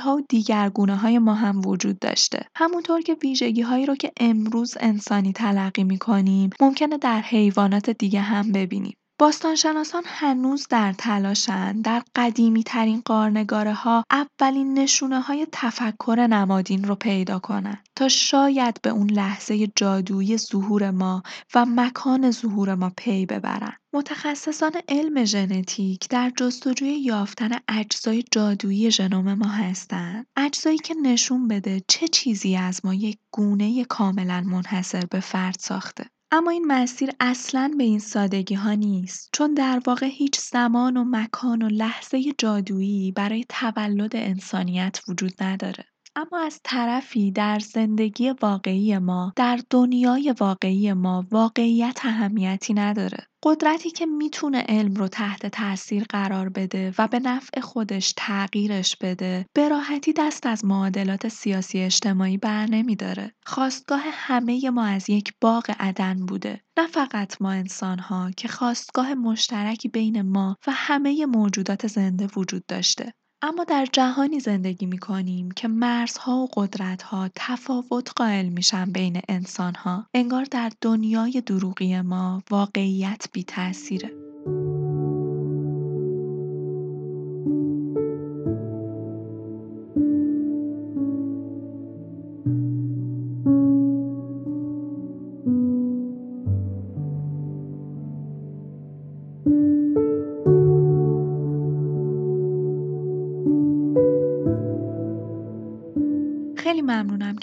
ها 0.00 0.16
و 0.16 0.20
دیگر 0.28 0.70
های 0.88 1.18
ما 1.18 1.34
هم 1.34 1.66
وجود 1.66 1.98
داشته. 1.98 2.46
همونطور 2.54 3.00
که 3.00 3.16
ویژگی 3.22 3.62
هایی 3.62 3.86
رو 3.86 3.94
که 3.94 4.12
امروز 4.20 4.76
انسانی 4.80 5.32
تلقی 5.32 5.84
می‌کنیم 5.84 6.50
ممکنه 6.60 6.98
در 6.98 7.20
حیوانات 7.20 7.90
دیگه 7.90 8.20
هم 8.20 8.52
ببینیم. 8.52 8.97
باستانشناسان 9.20 10.02
هنوز 10.06 10.66
در 10.70 10.92
تلاشند 10.92 11.84
در 11.84 12.02
قدیمی 12.16 12.62
ترین 12.62 13.02
قارنگاره 13.04 13.72
ها 13.72 14.04
اولین 14.10 14.78
نشونه 14.78 15.20
های 15.20 15.46
تفکر 15.52 16.26
نمادین 16.30 16.84
رو 16.84 16.94
پیدا 16.94 17.38
کنند 17.38 17.88
تا 17.96 18.08
شاید 18.08 18.80
به 18.82 18.90
اون 18.90 19.10
لحظه 19.10 19.66
جادویی 19.66 20.38
ظهور 20.38 20.90
ما 20.90 21.22
و 21.54 21.66
مکان 21.68 22.30
ظهور 22.30 22.74
ما 22.74 22.92
پی 22.96 23.26
ببرند. 23.26 23.78
متخصصان 23.92 24.72
علم 24.88 25.24
ژنتیک 25.24 26.08
در 26.08 26.32
جستجوی 26.36 26.88
یافتن 26.88 27.50
اجزای 27.68 28.24
جادویی 28.30 28.90
ژنوم 28.90 29.34
ما 29.34 29.48
هستند. 29.48 30.26
اجزایی 30.36 30.78
که 30.78 30.94
نشون 31.02 31.48
بده 31.48 31.82
چه 31.88 32.08
چیزی 32.08 32.56
از 32.56 32.84
ما 32.84 32.94
یک 32.94 33.18
گونه 33.30 33.84
کاملا 33.84 34.40
منحصر 34.40 35.04
به 35.10 35.20
فرد 35.20 35.56
ساخته. 35.58 36.04
اما 36.32 36.50
این 36.50 36.66
مسیر 36.66 37.10
اصلا 37.20 37.74
به 37.78 37.84
این 37.84 37.98
سادگی 37.98 38.54
ها 38.54 38.72
نیست 38.74 39.30
چون 39.32 39.54
در 39.54 39.82
واقع 39.86 40.06
هیچ 40.06 40.40
زمان 40.40 40.96
و 40.96 41.04
مکان 41.06 41.62
و 41.62 41.68
لحظه 41.68 42.32
جادویی 42.38 43.12
برای 43.12 43.44
تولد 43.48 44.16
انسانیت 44.16 45.00
وجود 45.08 45.42
نداره. 45.42 45.84
اما 46.18 46.38
از 46.38 46.60
طرفی 46.64 47.30
در 47.30 47.58
زندگی 47.58 48.30
واقعی 48.30 48.98
ما 48.98 49.32
در 49.36 49.60
دنیای 49.70 50.34
واقعی 50.40 50.92
ما 50.92 51.26
واقعیت 51.30 52.00
اهمیتی 52.04 52.74
نداره. 52.74 53.18
قدرتی 53.42 53.90
که 53.90 54.06
می‌تونه 54.06 54.64
علم 54.68 54.94
رو 54.94 55.08
تحت 55.08 55.46
تاثیر 55.46 56.04
قرار 56.08 56.48
بده 56.48 56.94
و 56.98 57.08
به 57.08 57.18
نفع 57.18 57.60
خودش 57.60 58.14
تغییرش 58.16 58.96
بده 58.96 59.46
به 59.54 59.68
راحتی 59.68 60.12
دست 60.12 60.46
از 60.46 60.64
معادلات 60.64 61.28
سیاسی 61.28 61.78
اجتماعی 61.78 62.38
بر 62.38 62.66
نمیداره 62.66 63.32
خواستگاه 63.46 64.02
همه 64.04 64.70
ما 64.70 64.84
از 64.84 65.10
یک 65.10 65.32
باغ 65.40 65.74
عدن 65.78 66.26
بوده. 66.26 66.60
نه 66.78 66.86
فقط 66.86 67.42
ما 67.42 67.50
انسان 67.50 67.98
ها 67.98 68.30
که 68.36 68.48
خواستگاه 68.48 69.14
مشترکی 69.14 69.88
بین 69.88 70.22
ما 70.22 70.56
و 70.66 70.72
همه 70.74 71.26
موجودات 71.26 71.86
زنده 71.86 72.28
وجود 72.36 72.66
داشته. 72.66 73.12
اما 73.42 73.64
در 73.64 73.86
جهانی 73.92 74.40
زندگی 74.40 74.86
می‌کنیم 74.86 75.50
که 75.50 75.68
مرزها 75.68 76.36
و 76.36 76.48
قدرت‌ها 76.52 77.30
تفاوت 77.34 78.10
قائل 78.16 78.48
میشن 78.48 78.84
بین 78.92 79.20
انسان‌ها. 79.28 80.06
انگار 80.14 80.44
در 80.44 80.72
دنیای 80.80 81.42
دروغی 81.46 82.00
ما 82.00 82.42
واقعیت 82.50 83.26
بی‌تأثیره. 83.32 84.27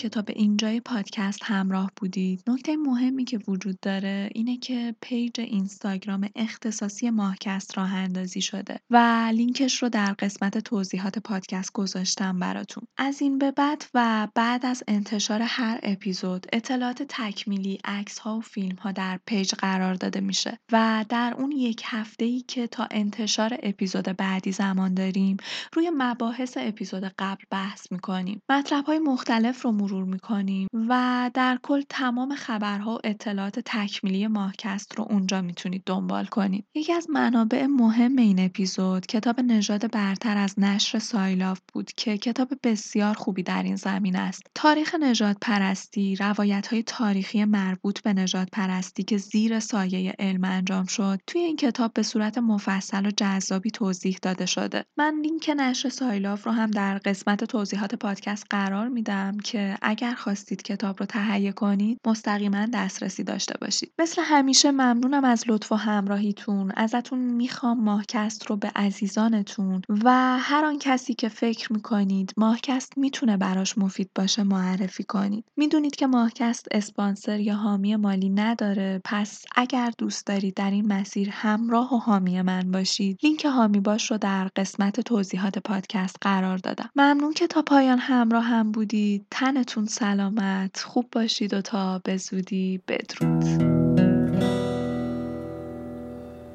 که 0.06 0.10
تا 0.10 0.22
به 0.22 0.34
اینجای 0.36 0.80
پادکست 0.80 1.40
همراه 1.44 1.92
بودید 1.96 2.44
نکته 2.48 2.78
مهمی 2.78 3.26
که 3.26 3.40
وجود 3.48 3.80
داره 3.80 4.30
اینه 4.36 4.58
که 4.58 4.96
پیج 5.02 5.40
اینستاگرام 5.40 6.30
اختصاصی 6.36 7.10
ماهکست 7.10 7.78
راه 7.78 7.94
اندازی 7.94 8.42
شده 8.42 8.80
و 8.90 9.30
لینکش 9.34 9.84
رو 9.84 9.90
در 9.90 10.14
قسمت 10.14 10.58
توضیحات 10.58 11.20
پادکست 11.20 11.74
گذاشتم 11.74 12.40
براتون. 12.40 12.84
از 12.98 13.22
این 13.22 13.38
به 13.38 13.52
بعد 13.52 13.86
و 13.94 14.28
بعد 14.36 14.66
از 14.66 14.84
انتشار 14.88 15.42
هر 15.42 15.80
اپیزود 15.84 16.48
اطلاعات 16.54 17.04
تکمیلی 17.10 17.80
عکس 17.86 18.20
ها 18.20 18.38
و 18.38 18.42
فیلم 18.42 18.76
ها 18.76 18.92
در 18.92 19.20
پیج 19.26 19.54
قرار 19.54 19.94
داده 19.94 20.20
میشه 20.20 20.60
و 20.72 21.06
در 21.10 21.36
اون 21.38 21.52
یک 21.52 21.82
هفته 21.86 22.26
ای 22.26 22.42
که 22.42 22.68
تا 22.68 22.88
انتشار 22.92 23.58
اپیزود 23.64 24.06
بعدی 24.06 24.52
زمان 24.52 24.94
داریم 24.94 25.38
روی 25.74 25.92
مباحث 25.98 26.58
اپیزود 26.62 27.04
قبل 27.20 27.44
بحث 27.52 27.92
می‌کنیم. 27.92 28.42
مطلب 28.50 28.86
های 28.86 29.00
مختلف 29.00 29.62
رو 29.62 29.72
مرور 29.72 29.95
می‌کنیم 30.04 30.68
و 30.90 31.32
در 31.34 31.60
کل 31.64 31.82
تمام 31.90 32.36
خبرها 32.36 32.96
و 32.96 33.00
اطلاعات 33.04 33.60
تکمیلی 33.66 34.28
ماهکست 34.28 34.96
رو 34.96 35.08
اونجا 35.10 35.42
می‌تونید 35.42 35.84
دنبال 35.86 36.26
کنید. 36.26 36.66
یکی 36.76 36.94
از 36.94 37.08
منابع 37.10 37.66
مهم 37.66 38.16
این 38.16 38.40
اپیزود 38.40 39.06
کتاب 39.06 39.40
نژاد 39.40 39.92
برتر 39.92 40.38
از 40.38 40.60
نشر 40.60 41.00
سایلاف 41.00 41.60
بود 41.74 41.92
که 41.92 42.18
کتاب 42.18 42.50
بسیار 42.64 43.14
خوبی 43.14 43.44
در 43.44 43.64
این 43.64 43.76
زمینه 43.76 44.16
است. 44.16 44.44
تاریخ 44.56 44.96
نژاد 44.96 45.38
پرستی، 45.42 46.16
روایت 46.16 46.68
های 46.68 46.84
تاریخی 46.84 47.46
مربوط 47.46 48.02
به 48.02 48.14
نژاد 48.14 48.48
پرستی 48.52 49.04
که 49.04 49.18
زیر 49.18 49.60
سایه 49.60 50.16
علم 50.20 50.44
انجام 50.44 50.86
شد، 50.86 51.20
توی 51.28 51.42
این 51.42 51.56
کتاب 51.56 51.94
به 51.94 52.04
صورت 52.04 52.38
مفصل 52.38 53.06
و 53.06 53.12
جذابی 53.18 53.72
توضیح 53.72 54.18
داده 54.22 54.46
شده. 54.46 54.86
من 54.98 55.20
لینک 55.24 55.52
نشر 55.58 55.90
سایلاف 55.90 56.46
رو 56.46 56.52
هم 56.52 56.72
در 56.72 56.98
قسمت 56.98 57.44
توضیحات 57.44 57.96
پادکست 57.96 58.46
قرار 58.50 58.88
میدم 58.88 59.38
که 59.44 59.78
اگر 59.88 60.14
خواستید 60.14 60.62
کتاب 60.62 61.00
رو 61.00 61.06
تهیه 61.06 61.52
کنید 61.52 62.00
مستقیما 62.08 62.66
دسترسی 62.74 63.24
داشته 63.24 63.54
باشید. 63.62 63.92
مثل 64.00 64.22
همیشه 64.26 64.72
ممنونم 64.72 65.26
از 65.26 65.44
لطف 65.48 65.72
و 65.72 65.76
همراهیتون. 65.76 66.72
ازتون 66.76 67.20
می‌خوام 67.20 67.84
ماهکست 67.84 68.46
رو 68.46 68.56
به 68.56 68.72
عزیزانتون 68.76 69.82
و 70.04 70.38
هر 70.40 70.66
آن 70.66 70.80
کسی 70.80 71.14
که 71.14 71.30
فکر 71.30 71.74
می‌کنید 71.74 72.34
ماهکست 72.38 72.98
می‌تونه 72.98 73.38
براش 73.38 73.78
مفید 73.78 74.10
باشه 74.16 74.44
معرفی 74.44 75.04
کنید. 75.04 75.46
می‌دونید 75.58 75.96
که 75.96 76.08
ماهکست 76.08 76.68
اسپانسر 76.72 77.40
یا 77.40 77.56
حامی 77.56 77.96
مالی 77.96 78.30
نداره. 78.30 79.02
پس 79.04 79.46
اگر 79.56 79.92
دوست 79.98 80.28
دارید 80.28 80.54
در 80.54 80.72
این 80.72 80.94
مسیر 80.94 81.30
همراه 81.32 81.94
و 81.94 81.98
حامی 81.98 82.42
من 82.42 82.72
باشید 82.72 83.20
لینک 83.24 83.46
حامی 83.46 83.80
باش 83.80 84.12
رو 84.12 84.18
در 84.18 84.50
قسمت 84.56 85.02
توضیحات 85.02 85.60
پادکست 85.60 86.16
قرار 86.22 86.58
دادم. 86.58 86.90
ممنون 86.96 87.34
که 87.34 87.48
تا 87.48 87.62
پایان 87.62 88.00
همراه 88.00 88.44
هم 88.44 88.72
بودید. 88.72 89.26
تن 89.32 89.64
تون 89.76 89.86
سلامت 89.86 90.80
خوب 90.80 91.06
باشید 91.12 91.54
و 91.54 91.62
تا 91.62 92.00
به 92.04 92.18
زودی 92.18 92.82
بدرود. 92.88 93.46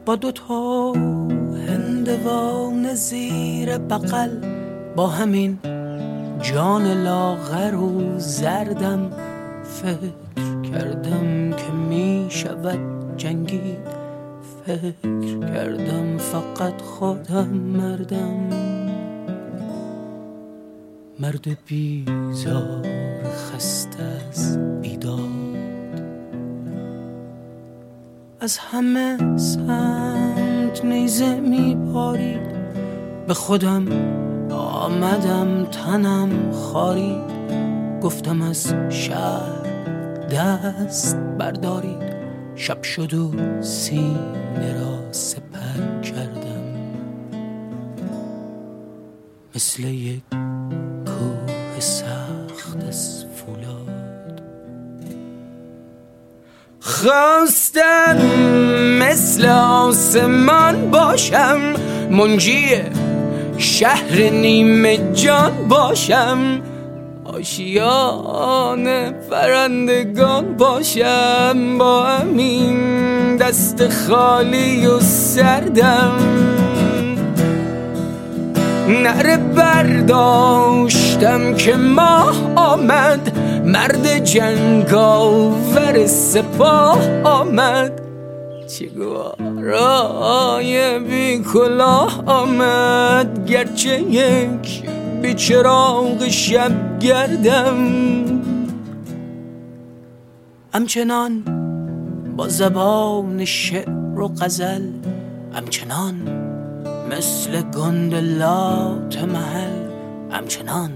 با 0.04 0.16
دو 0.16 0.32
تا 0.32 0.92
هندوان 1.68 2.94
زیر 2.94 3.78
بقل 3.78 4.30
با 4.96 5.06
همین 5.06 5.58
جان 6.42 6.86
لاغر 7.02 7.74
و 7.74 8.18
زردم 8.18 9.10
فکر 9.64 10.70
کردم 10.72 11.50
که 11.50 11.72
می 11.72 12.26
شود 12.30 13.16
جنگید 13.16 13.88
فکر 14.66 15.40
کردم 15.40 16.18
فقط 16.18 16.82
خودم 16.82 17.48
مردم. 17.48 18.50
مرد 21.20 21.64
بیزار 21.66 22.86
خسته 23.24 24.02
از 24.28 24.58
بیداد. 24.80 25.20
از 28.40 28.58
همه 28.58 29.36
سمت 29.36 30.84
نیزه 30.84 31.40
می 31.40 31.76
پارید 31.92 32.40
به 33.26 33.34
خودم 33.34 33.86
آمدم 34.50 35.64
تنم 35.64 36.52
خارید. 36.52 37.30
گفتم 38.02 38.42
از 38.42 38.74
شهر 38.88 39.66
دست 40.32 41.16
بردارید. 41.16 42.10
شب 42.54 42.82
شد 42.82 43.14
و 43.14 43.32
سینه 43.62 44.80
را 44.80 45.12
سپر 45.12 46.00
کردم. 46.02 46.60
مثل 49.54 49.84
یک 49.84 50.22
کوه 51.20 51.80
سخت 51.80 52.76
از 52.88 53.24
فولاد. 53.36 54.40
خواستم 56.80 58.18
مثل 58.98 59.46
آسمان 59.48 60.90
باشم 60.90 61.58
منجی 62.10 62.66
شهر 63.58 64.16
نیمه 64.30 65.12
جان 65.12 65.68
باشم 65.68 66.62
آشیان 67.24 69.10
پرندگان 69.10 70.56
باشم 70.56 71.78
با 71.78 72.02
همین 72.02 73.36
دست 73.36 73.88
خالی 73.88 74.86
و 74.86 75.00
سردم. 75.00 76.49
نره 78.90 79.36
برداشتم 79.36 80.74
که 81.54 81.76
ماه 81.76 82.54
آمد. 82.56 83.38
مرد 83.64 84.24
جنگاور 84.24 86.06
سپاه 86.06 87.22
آمد. 87.24 88.00
چگوارای 88.78 90.18
بی 90.98 91.42
کلاه 91.52 92.22
آمد. 92.26 93.46
گرچه 93.46 94.00
یک 94.00 94.82
بی 95.22 95.34
چراغ 95.34 96.28
شب 96.28 96.98
گردم. 96.98 97.76
همچنان 100.74 101.42
با 102.36 102.48
زبان 102.48 103.44
شعر 103.44 104.20
و 104.20 104.28
غزل 104.28 104.82
همچنان 105.52 106.39
مثل 107.10 107.62
گندلات 107.62 109.18
محل 109.18 109.90
همچنان 110.30 110.90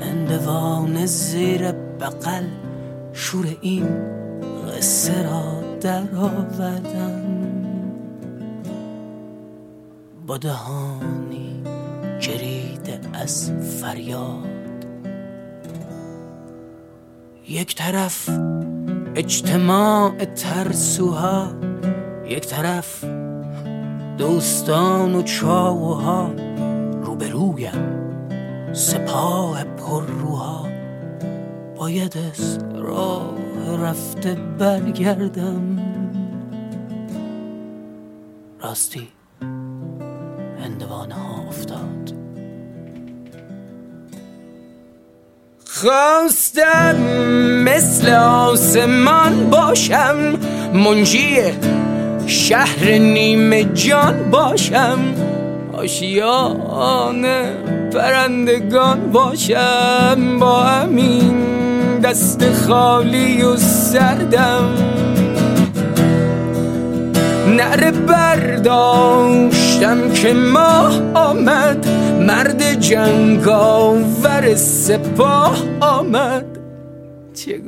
اندوان 0.00 1.06
زیر 1.06 1.72
بقل 1.72 2.44
شور 3.12 3.56
این 3.60 3.88
قصه 4.68 5.22
را 5.22 5.62
در 5.80 6.02
آوردم 6.16 7.22
با 10.26 10.36
دهانی 10.36 11.62
جریده 12.20 13.00
از 13.12 13.52
فریاد. 13.52 14.84
یک 17.48 17.74
طرف 17.74 18.30
اجتماع 19.16 20.24
ترسوها 20.24 21.52
یک 22.28 22.46
طرف 22.46 23.04
دوستان 24.20 25.14
و 25.14 25.22
چاوها 25.22 26.30
روبرویم 27.02 28.00
سپاه 28.72 29.64
پرروها 29.64 30.68
باید 31.76 32.18
از 32.32 32.58
راه 32.74 33.34
رفته 33.82 34.34
برگردم. 34.58 35.78
راستی 38.62 39.08
هندوانه 40.64 41.14
ها 41.14 41.42
افتاد. 41.48 42.12
خواستم 45.66 46.96
مثل 47.64 48.12
آسمان 48.14 49.50
باشم 49.50 50.16
منجی 50.74 51.36
شهر 52.30 52.90
نیمه 52.90 53.64
جان 53.64 54.30
باشم 54.30 54.98
آشیان 55.72 57.26
پرندگان 57.92 59.10
باشم. 59.12 60.38
با 60.40 60.62
همین 60.62 61.34
دست 62.04 62.52
خالی 62.52 63.42
و 63.42 63.56
سردم. 63.56 64.74
نره 67.56 67.90
برداشتم 67.90 69.30
که 70.12 70.32
ماه 70.32 71.00
آمد 71.14 71.86
مرد 72.20 72.80
جنگاور 72.80 74.54
سپاه 74.54 75.56
آمد. 75.80 76.59
چه 77.44 77.60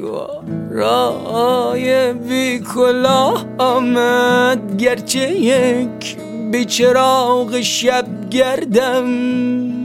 رای 0.70 2.12
بی 2.12 2.58
کلاه 2.74 3.44
آمد 3.58 4.76
گرچه 4.76 5.30
یک 5.30 6.16
به 6.52 6.64
چراغ 6.64 7.60
شب 7.60 8.06
گردم. 8.30 9.81